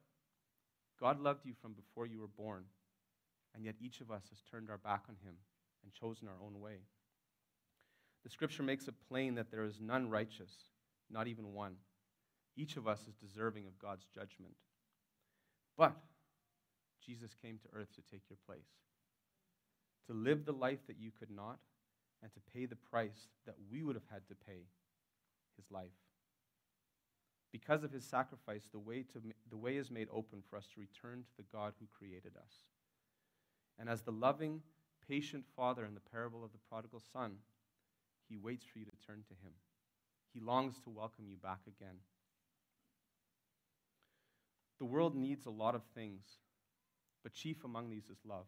God 1.00 1.20
loved 1.20 1.44
you 1.44 1.54
from 1.60 1.72
before 1.72 2.06
you 2.06 2.20
were 2.20 2.28
born, 2.28 2.64
and 3.54 3.64
yet 3.64 3.74
each 3.80 4.00
of 4.00 4.10
us 4.10 4.24
has 4.30 4.42
turned 4.50 4.70
our 4.70 4.78
back 4.78 5.04
on 5.08 5.16
him 5.24 5.34
and 5.82 5.92
chosen 5.92 6.28
our 6.28 6.44
own 6.44 6.60
way. 6.60 6.78
The 8.22 8.30
scripture 8.30 8.62
makes 8.62 8.88
it 8.88 8.94
plain 9.08 9.34
that 9.34 9.50
there 9.50 9.64
is 9.64 9.80
none 9.80 10.08
righteous, 10.08 10.52
not 11.10 11.26
even 11.26 11.52
one. 11.52 11.76
Each 12.56 12.76
of 12.76 12.86
us 12.86 13.00
is 13.08 13.14
deserving 13.14 13.66
of 13.66 13.78
God's 13.78 14.06
judgment. 14.14 14.54
But 15.76 15.96
Jesus 17.04 17.34
came 17.42 17.58
to 17.58 17.68
earth 17.72 17.92
to 17.94 18.02
take 18.10 18.22
your 18.28 18.38
place, 18.46 18.68
to 20.06 20.12
live 20.14 20.44
the 20.44 20.52
life 20.52 20.86
that 20.86 20.98
you 20.98 21.10
could 21.10 21.30
not, 21.30 21.58
and 22.22 22.32
to 22.32 22.40
pay 22.54 22.66
the 22.66 22.76
price 22.76 23.28
that 23.46 23.56
we 23.70 23.82
would 23.82 23.96
have 23.96 24.08
had 24.10 24.26
to 24.28 24.34
pay 24.34 24.66
his 25.56 25.70
life. 25.70 25.92
Because 27.52 27.84
of 27.84 27.92
his 27.92 28.04
sacrifice, 28.04 28.68
the 28.72 28.78
way, 28.78 29.04
to, 29.12 29.20
the 29.50 29.56
way 29.56 29.76
is 29.76 29.90
made 29.90 30.08
open 30.12 30.42
for 30.48 30.56
us 30.56 30.66
to 30.74 30.80
return 30.80 31.22
to 31.22 31.36
the 31.36 31.44
God 31.52 31.74
who 31.78 31.86
created 31.96 32.32
us. 32.36 32.52
And 33.78 33.88
as 33.88 34.02
the 34.02 34.10
loving, 34.10 34.62
patient 35.08 35.44
father 35.54 35.84
in 35.84 35.94
the 35.94 36.00
parable 36.00 36.44
of 36.44 36.52
the 36.52 36.58
prodigal 36.68 37.00
son, 37.12 37.36
he 38.28 38.36
waits 38.36 38.64
for 38.64 38.78
you 38.78 38.84
to 38.86 39.06
turn 39.06 39.22
to 39.28 39.34
him. 39.34 39.52
He 40.32 40.40
longs 40.40 40.78
to 40.80 40.90
welcome 40.90 41.26
you 41.28 41.36
back 41.36 41.60
again. 41.68 41.96
The 44.78 44.84
world 44.84 45.14
needs 45.14 45.46
a 45.46 45.50
lot 45.50 45.74
of 45.74 45.82
things, 45.94 46.24
but 47.22 47.32
chief 47.32 47.64
among 47.64 47.90
these 47.90 48.08
is 48.10 48.18
love. 48.24 48.46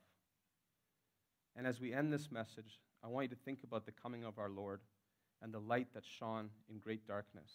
And 1.55 1.67
as 1.67 1.81
we 1.81 1.93
end 1.93 2.13
this 2.13 2.31
message, 2.31 2.79
I 3.03 3.09
want 3.09 3.31
you 3.31 3.37
to 3.37 3.43
think 3.43 3.61
about 3.63 3.87
the 3.87 3.93
coming 3.93 4.25
of 4.25 4.39
our 4.39 4.51
Lord 4.51 4.81
and 5.43 5.53
the 5.53 5.61
light 5.61 5.89
that 5.95 6.05
shone 6.05 6.51
in 6.69 6.79
great 6.79 7.07
darkness. 7.07 7.51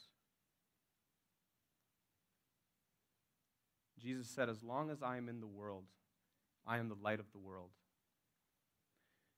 Jesus 3.99 4.27
said, 4.27 4.49
As 4.49 4.63
long 4.63 4.89
as 4.89 5.03
I 5.03 5.17
am 5.17 5.29
in 5.29 5.41
the 5.41 5.47
world, 5.47 5.83
I 6.65 6.77
am 6.77 6.89
the 6.89 6.95
light 6.95 7.19
of 7.19 7.31
the 7.31 7.39
world. 7.39 7.69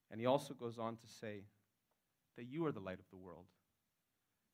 And 0.09 0.19
he 0.21 0.25
also 0.27 0.53
goes 0.53 0.77
on 0.77 0.95
to 0.97 1.07
say 1.07 1.43
that 2.37 2.45
you 2.45 2.65
are 2.65 2.71
the 2.71 2.79
light 2.79 2.99
of 2.99 3.09
the 3.09 3.17
world. 3.17 3.45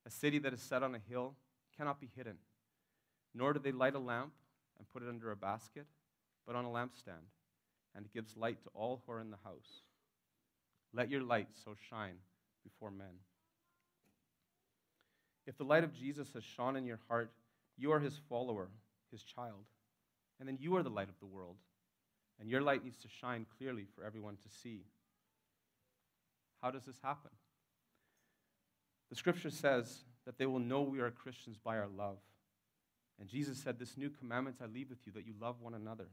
A 0.05 0.09
city 0.09 0.39
that 0.39 0.53
is 0.53 0.61
set 0.61 0.81
on 0.81 0.95
a 0.95 0.99
hill 1.09 1.35
cannot 1.75 1.99
be 1.99 2.09
hidden, 2.15 2.37
nor 3.35 3.53
do 3.53 3.59
they 3.59 3.71
light 3.71 3.95
a 3.95 3.99
lamp 3.99 4.31
and 4.79 4.89
put 4.89 5.03
it 5.03 5.09
under 5.09 5.31
a 5.31 5.35
basket, 5.35 5.85
but 6.47 6.55
on 6.55 6.65
a 6.65 6.69
lampstand, 6.69 7.27
and 7.95 8.05
it 8.05 8.13
gives 8.13 8.35
light 8.35 8.63
to 8.63 8.69
all 8.73 9.03
who 9.05 9.11
are 9.11 9.19
in 9.19 9.29
the 9.29 9.37
house. 9.43 9.83
Let 10.93 11.11
your 11.11 11.21
light 11.21 11.49
so 11.63 11.75
shine 11.89 12.15
before 12.63 12.89
men. 12.89 13.19
If 15.45 15.57
the 15.57 15.63
light 15.63 15.83
of 15.83 15.93
Jesus 15.93 16.29
has 16.33 16.43
shone 16.43 16.75
in 16.75 16.85
your 16.85 16.99
heart, 17.07 17.31
you 17.77 17.91
are 17.91 17.99
his 17.99 18.19
follower, 18.29 18.69
his 19.11 19.23
child, 19.23 19.65
and 20.39 20.47
then 20.47 20.57
you 20.59 20.75
are 20.75 20.83
the 20.83 20.89
light 20.89 21.09
of 21.09 21.19
the 21.19 21.25
world. 21.25 21.57
And 22.39 22.49
your 22.49 22.61
light 22.61 22.83
needs 22.83 22.97
to 22.99 23.09
shine 23.09 23.45
clearly 23.57 23.85
for 23.95 24.03
everyone 24.03 24.37
to 24.37 24.49
see. 24.63 24.85
How 26.61 26.71
does 26.71 26.85
this 26.85 26.99
happen? 27.03 27.31
The 29.09 29.15
scripture 29.15 29.49
says 29.49 30.03
that 30.25 30.37
they 30.37 30.45
will 30.45 30.59
know 30.59 30.81
we 30.81 30.99
are 30.99 31.11
Christians 31.11 31.57
by 31.57 31.77
our 31.77 31.87
love. 31.87 32.17
And 33.19 33.27
Jesus 33.27 33.57
said, 33.57 33.77
This 33.77 33.97
new 33.97 34.09
commandment 34.09 34.57
I 34.61 34.65
leave 34.65 34.89
with 34.89 35.05
you, 35.05 35.11
that 35.13 35.25
you 35.25 35.33
love 35.39 35.61
one 35.61 35.73
another. 35.73 36.07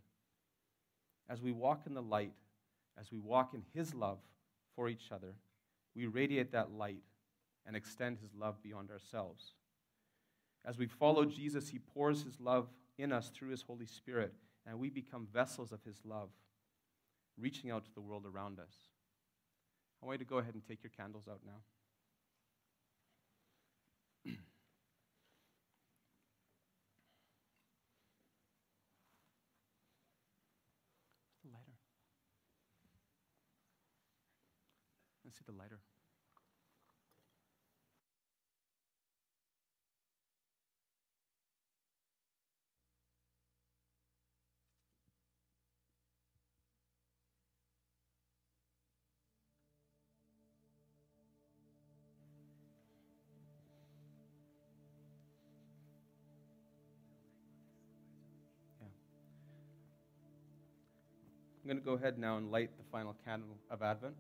As 1.29 1.41
we 1.41 1.53
walk 1.53 1.83
in 1.87 1.95
the 1.95 2.03
light, 2.03 2.33
as 2.99 3.11
we 3.13 3.19
walk 3.19 3.55
in 3.55 3.63
His 3.75 3.95
love 3.95 4.19
for 4.75 4.89
each 4.89 5.13
other, 5.13 5.35
we 5.95 6.07
radiate 6.07 6.53
that 6.53 6.73
light 6.73 7.03
and 7.67 7.77
extend 7.77 8.19
His 8.19 8.35
love 8.35 8.63
beyond 8.63 8.91
ourselves. 8.91 9.53
As 10.65 10.79
we 10.79 10.87
follow 10.87 11.25
Jesus, 11.25 11.69
He 11.69 11.79
pours 11.79 12.23
His 12.23 12.41
love 12.41 12.69
in 12.99 13.13
us 13.13 13.31
through 13.31 13.51
His 13.51 13.63
Holy 13.63 13.87
Spirit, 13.87 14.35
and 14.67 14.79
we 14.79 14.91
become 14.91 15.29
vessels 15.33 15.73
of 15.73 15.83
His 15.85 16.01
love, 16.05 16.31
reaching 17.39 17.71
out 17.71 17.85
to 17.85 17.95
the 17.95 18.01
world 18.01 18.25
around 18.27 18.59
us. 18.59 18.75
I 20.03 20.07
want 20.07 20.19
you 20.21 20.25
to 20.25 20.29
go 20.29 20.39
ahead 20.39 20.55
and 20.55 20.63
take 20.67 20.83
your 20.83 20.93
candles 20.97 21.29
out 21.29 21.41
now. 21.47 21.61
See 35.37 35.45
the 35.47 35.59
lighter. 35.59 35.81
I'm 61.67 61.71
going 61.71 61.83
to 61.83 61.85
go 61.85 61.95
ahead 61.95 62.17
now 62.17 62.37
and 62.37 62.53
light 62.53 62.71
the 62.79 62.85
final 62.93 63.17
candle 63.25 63.59
of 63.73 63.83
Advent. 63.83 64.15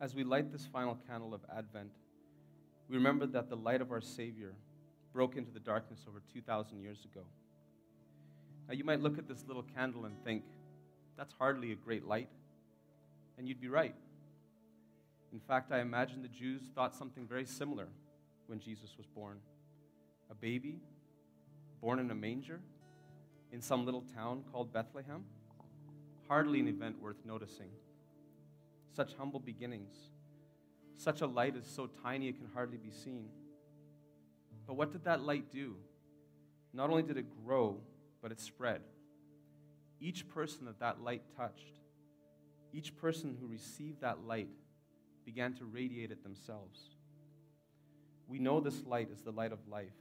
As 0.00 0.14
we 0.14 0.22
light 0.22 0.52
this 0.52 0.64
final 0.66 0.96
candle 1.08 1.34
of 1.34 1.40
Advent, 1.56 1.90
we 2.88 2.96
remember 2.96 3.26
that 3.26 3.48
the 3.48 3.56
light 3.56 3.80
of 3.80 3.90
our 3.90 4.00
Savior 4.00 4.54
broke 5.12 5.36
into 5.36 5.50
the 5.50 5.58
darkness 5.58 6.04
over 6.08 6.22
2,000 6.32 6.80
years 6.80 7.04
ago. 7.04 7.24
Now, 8.68 8.74
you 8.74 8.84
might 8.84 9.00
look 9.00 9.18
at 9.18 9.26
this 9.26 9.44
little 9.48 9.64
candle 9.74 10.04
and 10.04 10.14
think, 10.22 10.44
that's 11.16 11.34
hardly 11.38 11.72
a 11.72 11.74
great 11.74 12.06
light. 12.06 12.28
And 13.36 13.48
you'd 13.48 13.60
be 13.60 13.68
right. 13.68 13.94
In 15.32 15.40
fact, 15.40 15.72
I 15.72 15.80
imagine 15.80 16.22
the 16.22 16.28
Jews 16.28 16.62
thought 16.74 16.94
something 16.94 17.26
very 17.26 17.44
similar 17.44 17.88
when 18.46 18.60
Jesus 18.60 18.96
was 18.96 19.06
born. 19.06 19.38
A 20.30 20.34
baby 20.34 20.78
born 21.80 21.98
in 21.98 22.10
a 22.10 22.14
manger 22.14 22.60
in 23.52 23.60
some 23.60 23.84
little 23.84 24.04
town 24.14 24.44
called 24.52 24.72
Bethlehem? 24.72 25.24
Hardly 26.28 26.60
an 26.60 26.68
event 26.68 27.00
worth 27.00 27.24
noticing 27.24 27.70
such 28.94 29.14
humble 29.14 29.40
beginnings. 29.40 29.94
Such 30.96 31.20
a 31.20 31.26
light 31.26 31.56
is 31.56 31.66
so 31.66 31.88
tiny 32.02 32.28
it 32.28 32.36
can 32.36 32.48
hardly 32.52 32.78
be 32.78 32.90
seen. 32.90 33.28
But 34.66 34.74
what 34.74 34.92
did 34.92 35.04
that 35.04 35.22
light 35.22 35.50
do? 35.50 35.76
Not 36.72 36.90
only 36.90 37.02
did 37.02 37.16
it 37.16 37.26
grow, 37.44 37.80
but 38.20 38.32
it 38.32 38.40
spread. 38.40 38.80
Each 40.00 40.28
person 40.28 40.66
that 40.66 40.80
that 40.80 41.00
light 41.02 41.22
touched, 41.36 41.80
each 42.72 42.96
person 42.96 43.36
who 43.40 43.46
received 43.46 44.00
that 44.02 44.26
light 44.26 44.50
began 45.24 45.54
to 45.54 45.64
radiate 45.64 46.10
it 46.10 46.22
themselves. 46.22 46.80
We 48.26 48.38
know 48.38 48.60
this 48.60 48.84
light 48.84 49.10
is 49.10 49.22
the 49.22 49.30
light 49.30 49.52
of 49.52 49.58
life, 49.68 49.96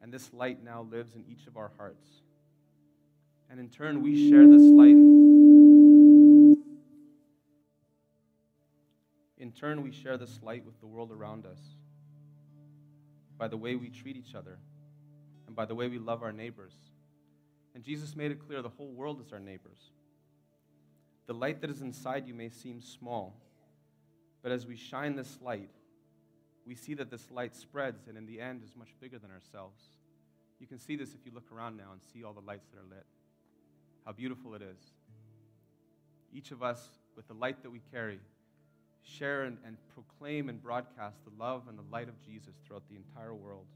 and 0.00 0.12
this 0.12 0.32
light 0.32 0.62
now 0.62 0.82
lives 0.82 1.14
in 1.14 1.24
each 1.28 1.46
of 1.46 1.56
our 1.56 1.72
hearts. 1.76 2.06
And 3.50 3.58
in 3.58 3.68
turn, 3.68 4.02
we 4.02 4.30
share 4.30 4.46
this 4.46 4.62
light 4.62 5.23
turn, 9.54 9.82
we 9.82 9.92
share 9.92 10.16
this 10.16 10.40
light 10.42 10.64
with 10.64 10.78
the 10.80 10.86
world 10.86 11.10
around 11.10 11.46
us 11.46 11.60
by 13.38 13.48
the 13.48 13.56
way 13.56 13.74
we 13.74 13.88
treat 13.88 14.16
each 14.16 14.34
other 14.34 14.58
and 15.46 15.56
by 15.56 15.64
the 15.64 15.74
way 15.74 15.88
we 15.88 15.98
love 15.98 16.22
our 16.22 16.32
neighbors. 16.32 16.74
And 17.74 17.82
Jesus 17.82 18.14
made 18.14 18.30
it 18.30 18.46
clear 18.46 18.62
the 18.62 18.68
whole 18.68 18.92
world 18.92 19.20
is 19.20 19.32
our 19.32 19.40
neighbors. 19.40 19.78
The 21.26 21.34
light 21.34 21.60
that 21.62 21.70
is 21.70 21.80
inside 21.80 22.26
you 22.26 22.34
may 22.34 22.48
seem 22.48 22.80
small, 22.80 23.34
but 24.42 24.52
as 24.52 24.66
we 24.66 24.76
shine 24.76 25.16
this 25.16 25.38
light, 25.40 25.70
we 26.66 26.74
see 26.74 26.94
that 26.94 27.10
this 27.10 27.30
light 27.30 27.56
spreads 27.56 28.06
and 28.08 28.16
in 28.16 28.26
the 28.26 28.40
end 28.40 28.62
is 28.62 28.76
much 28.76 28.94
bigger 29.00 29.18
than 29.18 29.30
ourselves. 29.30 29.80
You 30.60 30.66
can 30.66 30.78
see 30.78 30.96
this 30.96 31.14
if 31.14 31.26
you 31.26 31.32
look 31.34 31.50
around 31.52 31.76
now 31.76 31.92
and 31.92 32.00
see 32.12 32.24
all 32.24 32.32
the 32.32 32.40
lights 32.40 32.68
that 32.68 32.78
are 32.78 32.88
lit. 32.88 33.04
How 34.04 34.12
beautiful 34.12 34.54
it 34.54 34.62
is. 34.62 34.78
Each 36.32 36.50
of 36.50 36.62
us, 36.62 36.88
with 37.16 37.26
the 37.28 37.34
light 37.34 37.62
that 37.62 37.70
we 37.70 37.80
carry, 37.92 38.20
share 39.04 39.42
and, 39.42 39.58
and 39.64 39.76
proclaim 39.94 40.48
and 40.48 40.62
broadcast 40.62 41.16
the 41.24 41.42
love 41.42 41.62
and 41.68 41.78
the 41.78 41.84
light 41.92 42.08
of 42.08 42.20
Jesus 42.22 42.54
throughout 42.66 42.82
the 42.88 42.96
entire 42.96 43.34
world. 43.34 43.66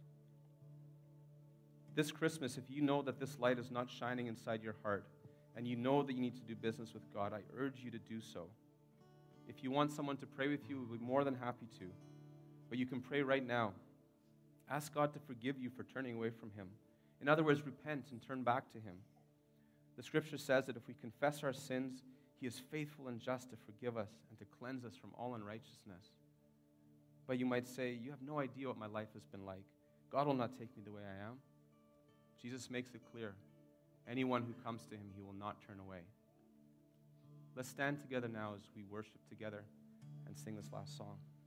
This 1.94 2.10
Christmas, 2.10 2.56
if 2.56 2.64
you 2.68 2.82
know 2.82 3.02
that 3.02 3.18
this 3.18 3.38
light 3.38 3.58
is 3.58 3.70
not 3.70 3.90
shining 3.90 4.26
inside 4.26 4.62
your 4.62 4.76
heart 4.82 5.04
and 5.56 5.66
you 5.66 5.76
know 5.76 6.02
that 6.02 6.12
you 6.14 6.20
need 6.20 6.36
to 6.36 6.42
do 6.42 6.54
business 6.54 6.94
with 6.94 7.02
God, 7.12 7.32
I 7.32 7.40
urge 7.56 7.80
you 7.82 7.90
to 7.90 7.98
do 7.98 8.20
so. 8.20 8.46
If 9.48 9.64
you 9.64 9.70
want 9.70 9.92
someone 9.92 10.16
to 10.18 10.26
pray 10.26 10.48
with 10.48 10.68
you, 10.68 10.78
we'll 10.78 10.98
be 10.98 11.04
more 11.04 11.24
than 11.24 11.34
happy 11.34 11.66
to. 11.78 11.86
But 12.68 12.78
you 12.78 12.86
can 12.86 13.00
pray 13.00 13.22
right 13.22 13.44
now. 13.44 13.72
Ask 14.70 14.94
God 14.94 15.12
to 15.14 15.18
forgive 15.18 15.58
you 15.58 15.70
for 15.70 15.82
turning 15.82 16.16
away 16.16 16.30
from 16.30 16.50
Him. 16.50 16.68
In 17.20 17.28
other 17.28 17.42
words, 17.42 17.64
repent 17.64 18.06
and 18.12 18.22
turn 18.22 18.42
back 18.42 18.70
to 18.72 18.78
Him. 18.78 18.94
The 19.96 20.02
scripture 20.02 20.38
says 20.38 20.66
that 20.66 20.76
if 20.76 20.86
we 20.86 20.94
confess 21.00 21.42
our 21.42 21.52
sins, 21.52 22.02
he 22.40 22.46
is 22.46 22.60
faithful 22.70 23.08
and 23.08 23.20
just 23.20 23.50
to 23.50 23.56
forgive 23.66 23.96
us 23.96 24.10
and 24.30 24.38
to 24.38 24.44
cleanse 24.58 24.84
us 24.84 24.94
from 24.96 25.10
all 25.18 25.34
unrighteousness. 25.34 26.12
But 27.26 27.38
you 27.38 27.46
might 27.46 27.66
say, 27.66 27.98
You 28.00 28.10
have 28.10 28.22
no 28.22 28.38
idea 28.38 28.68
what 28.68 28.78
my 28.78 28.86
life 28.86 29.08
has 29.14 29.24
been 29.24 29.44
like. 29.44 29.64
God 30.10 30.26
will 30.26 30.34
not 30.34 30.58
take 30.58 30.74
me 30.76 30.82
the 30.84 30.92
way 30.92 31.02
I 31.02 31.26
am. 31.26 31.34
Jesus 32.40 32.70
makes 32.70 32.94
it 32.94 33.00
clear 33.12 33.34
anyone 34.08 34.42
who 34.42 34.54
comes 34.64 34.86
to 34.86 34.94
him, 34.94 35.10
he 35.14 35.22
will 35.22 35.34
not 35.34 35.56
turn 35.66 35.78
away. 35.80 36.00
Let's 37.56 37.68
stand 37.68 38.00
together 38.00 38.28
now 38.28 38.54
as 38.54 38.62
we 38.74 38.84
worship 38.84 39.28
together 39.28 39.64
and 40.26 40.36
sing 40.36 40.56
this 40.56 40.72
last 40.72 40.96
song. 40.96 41.18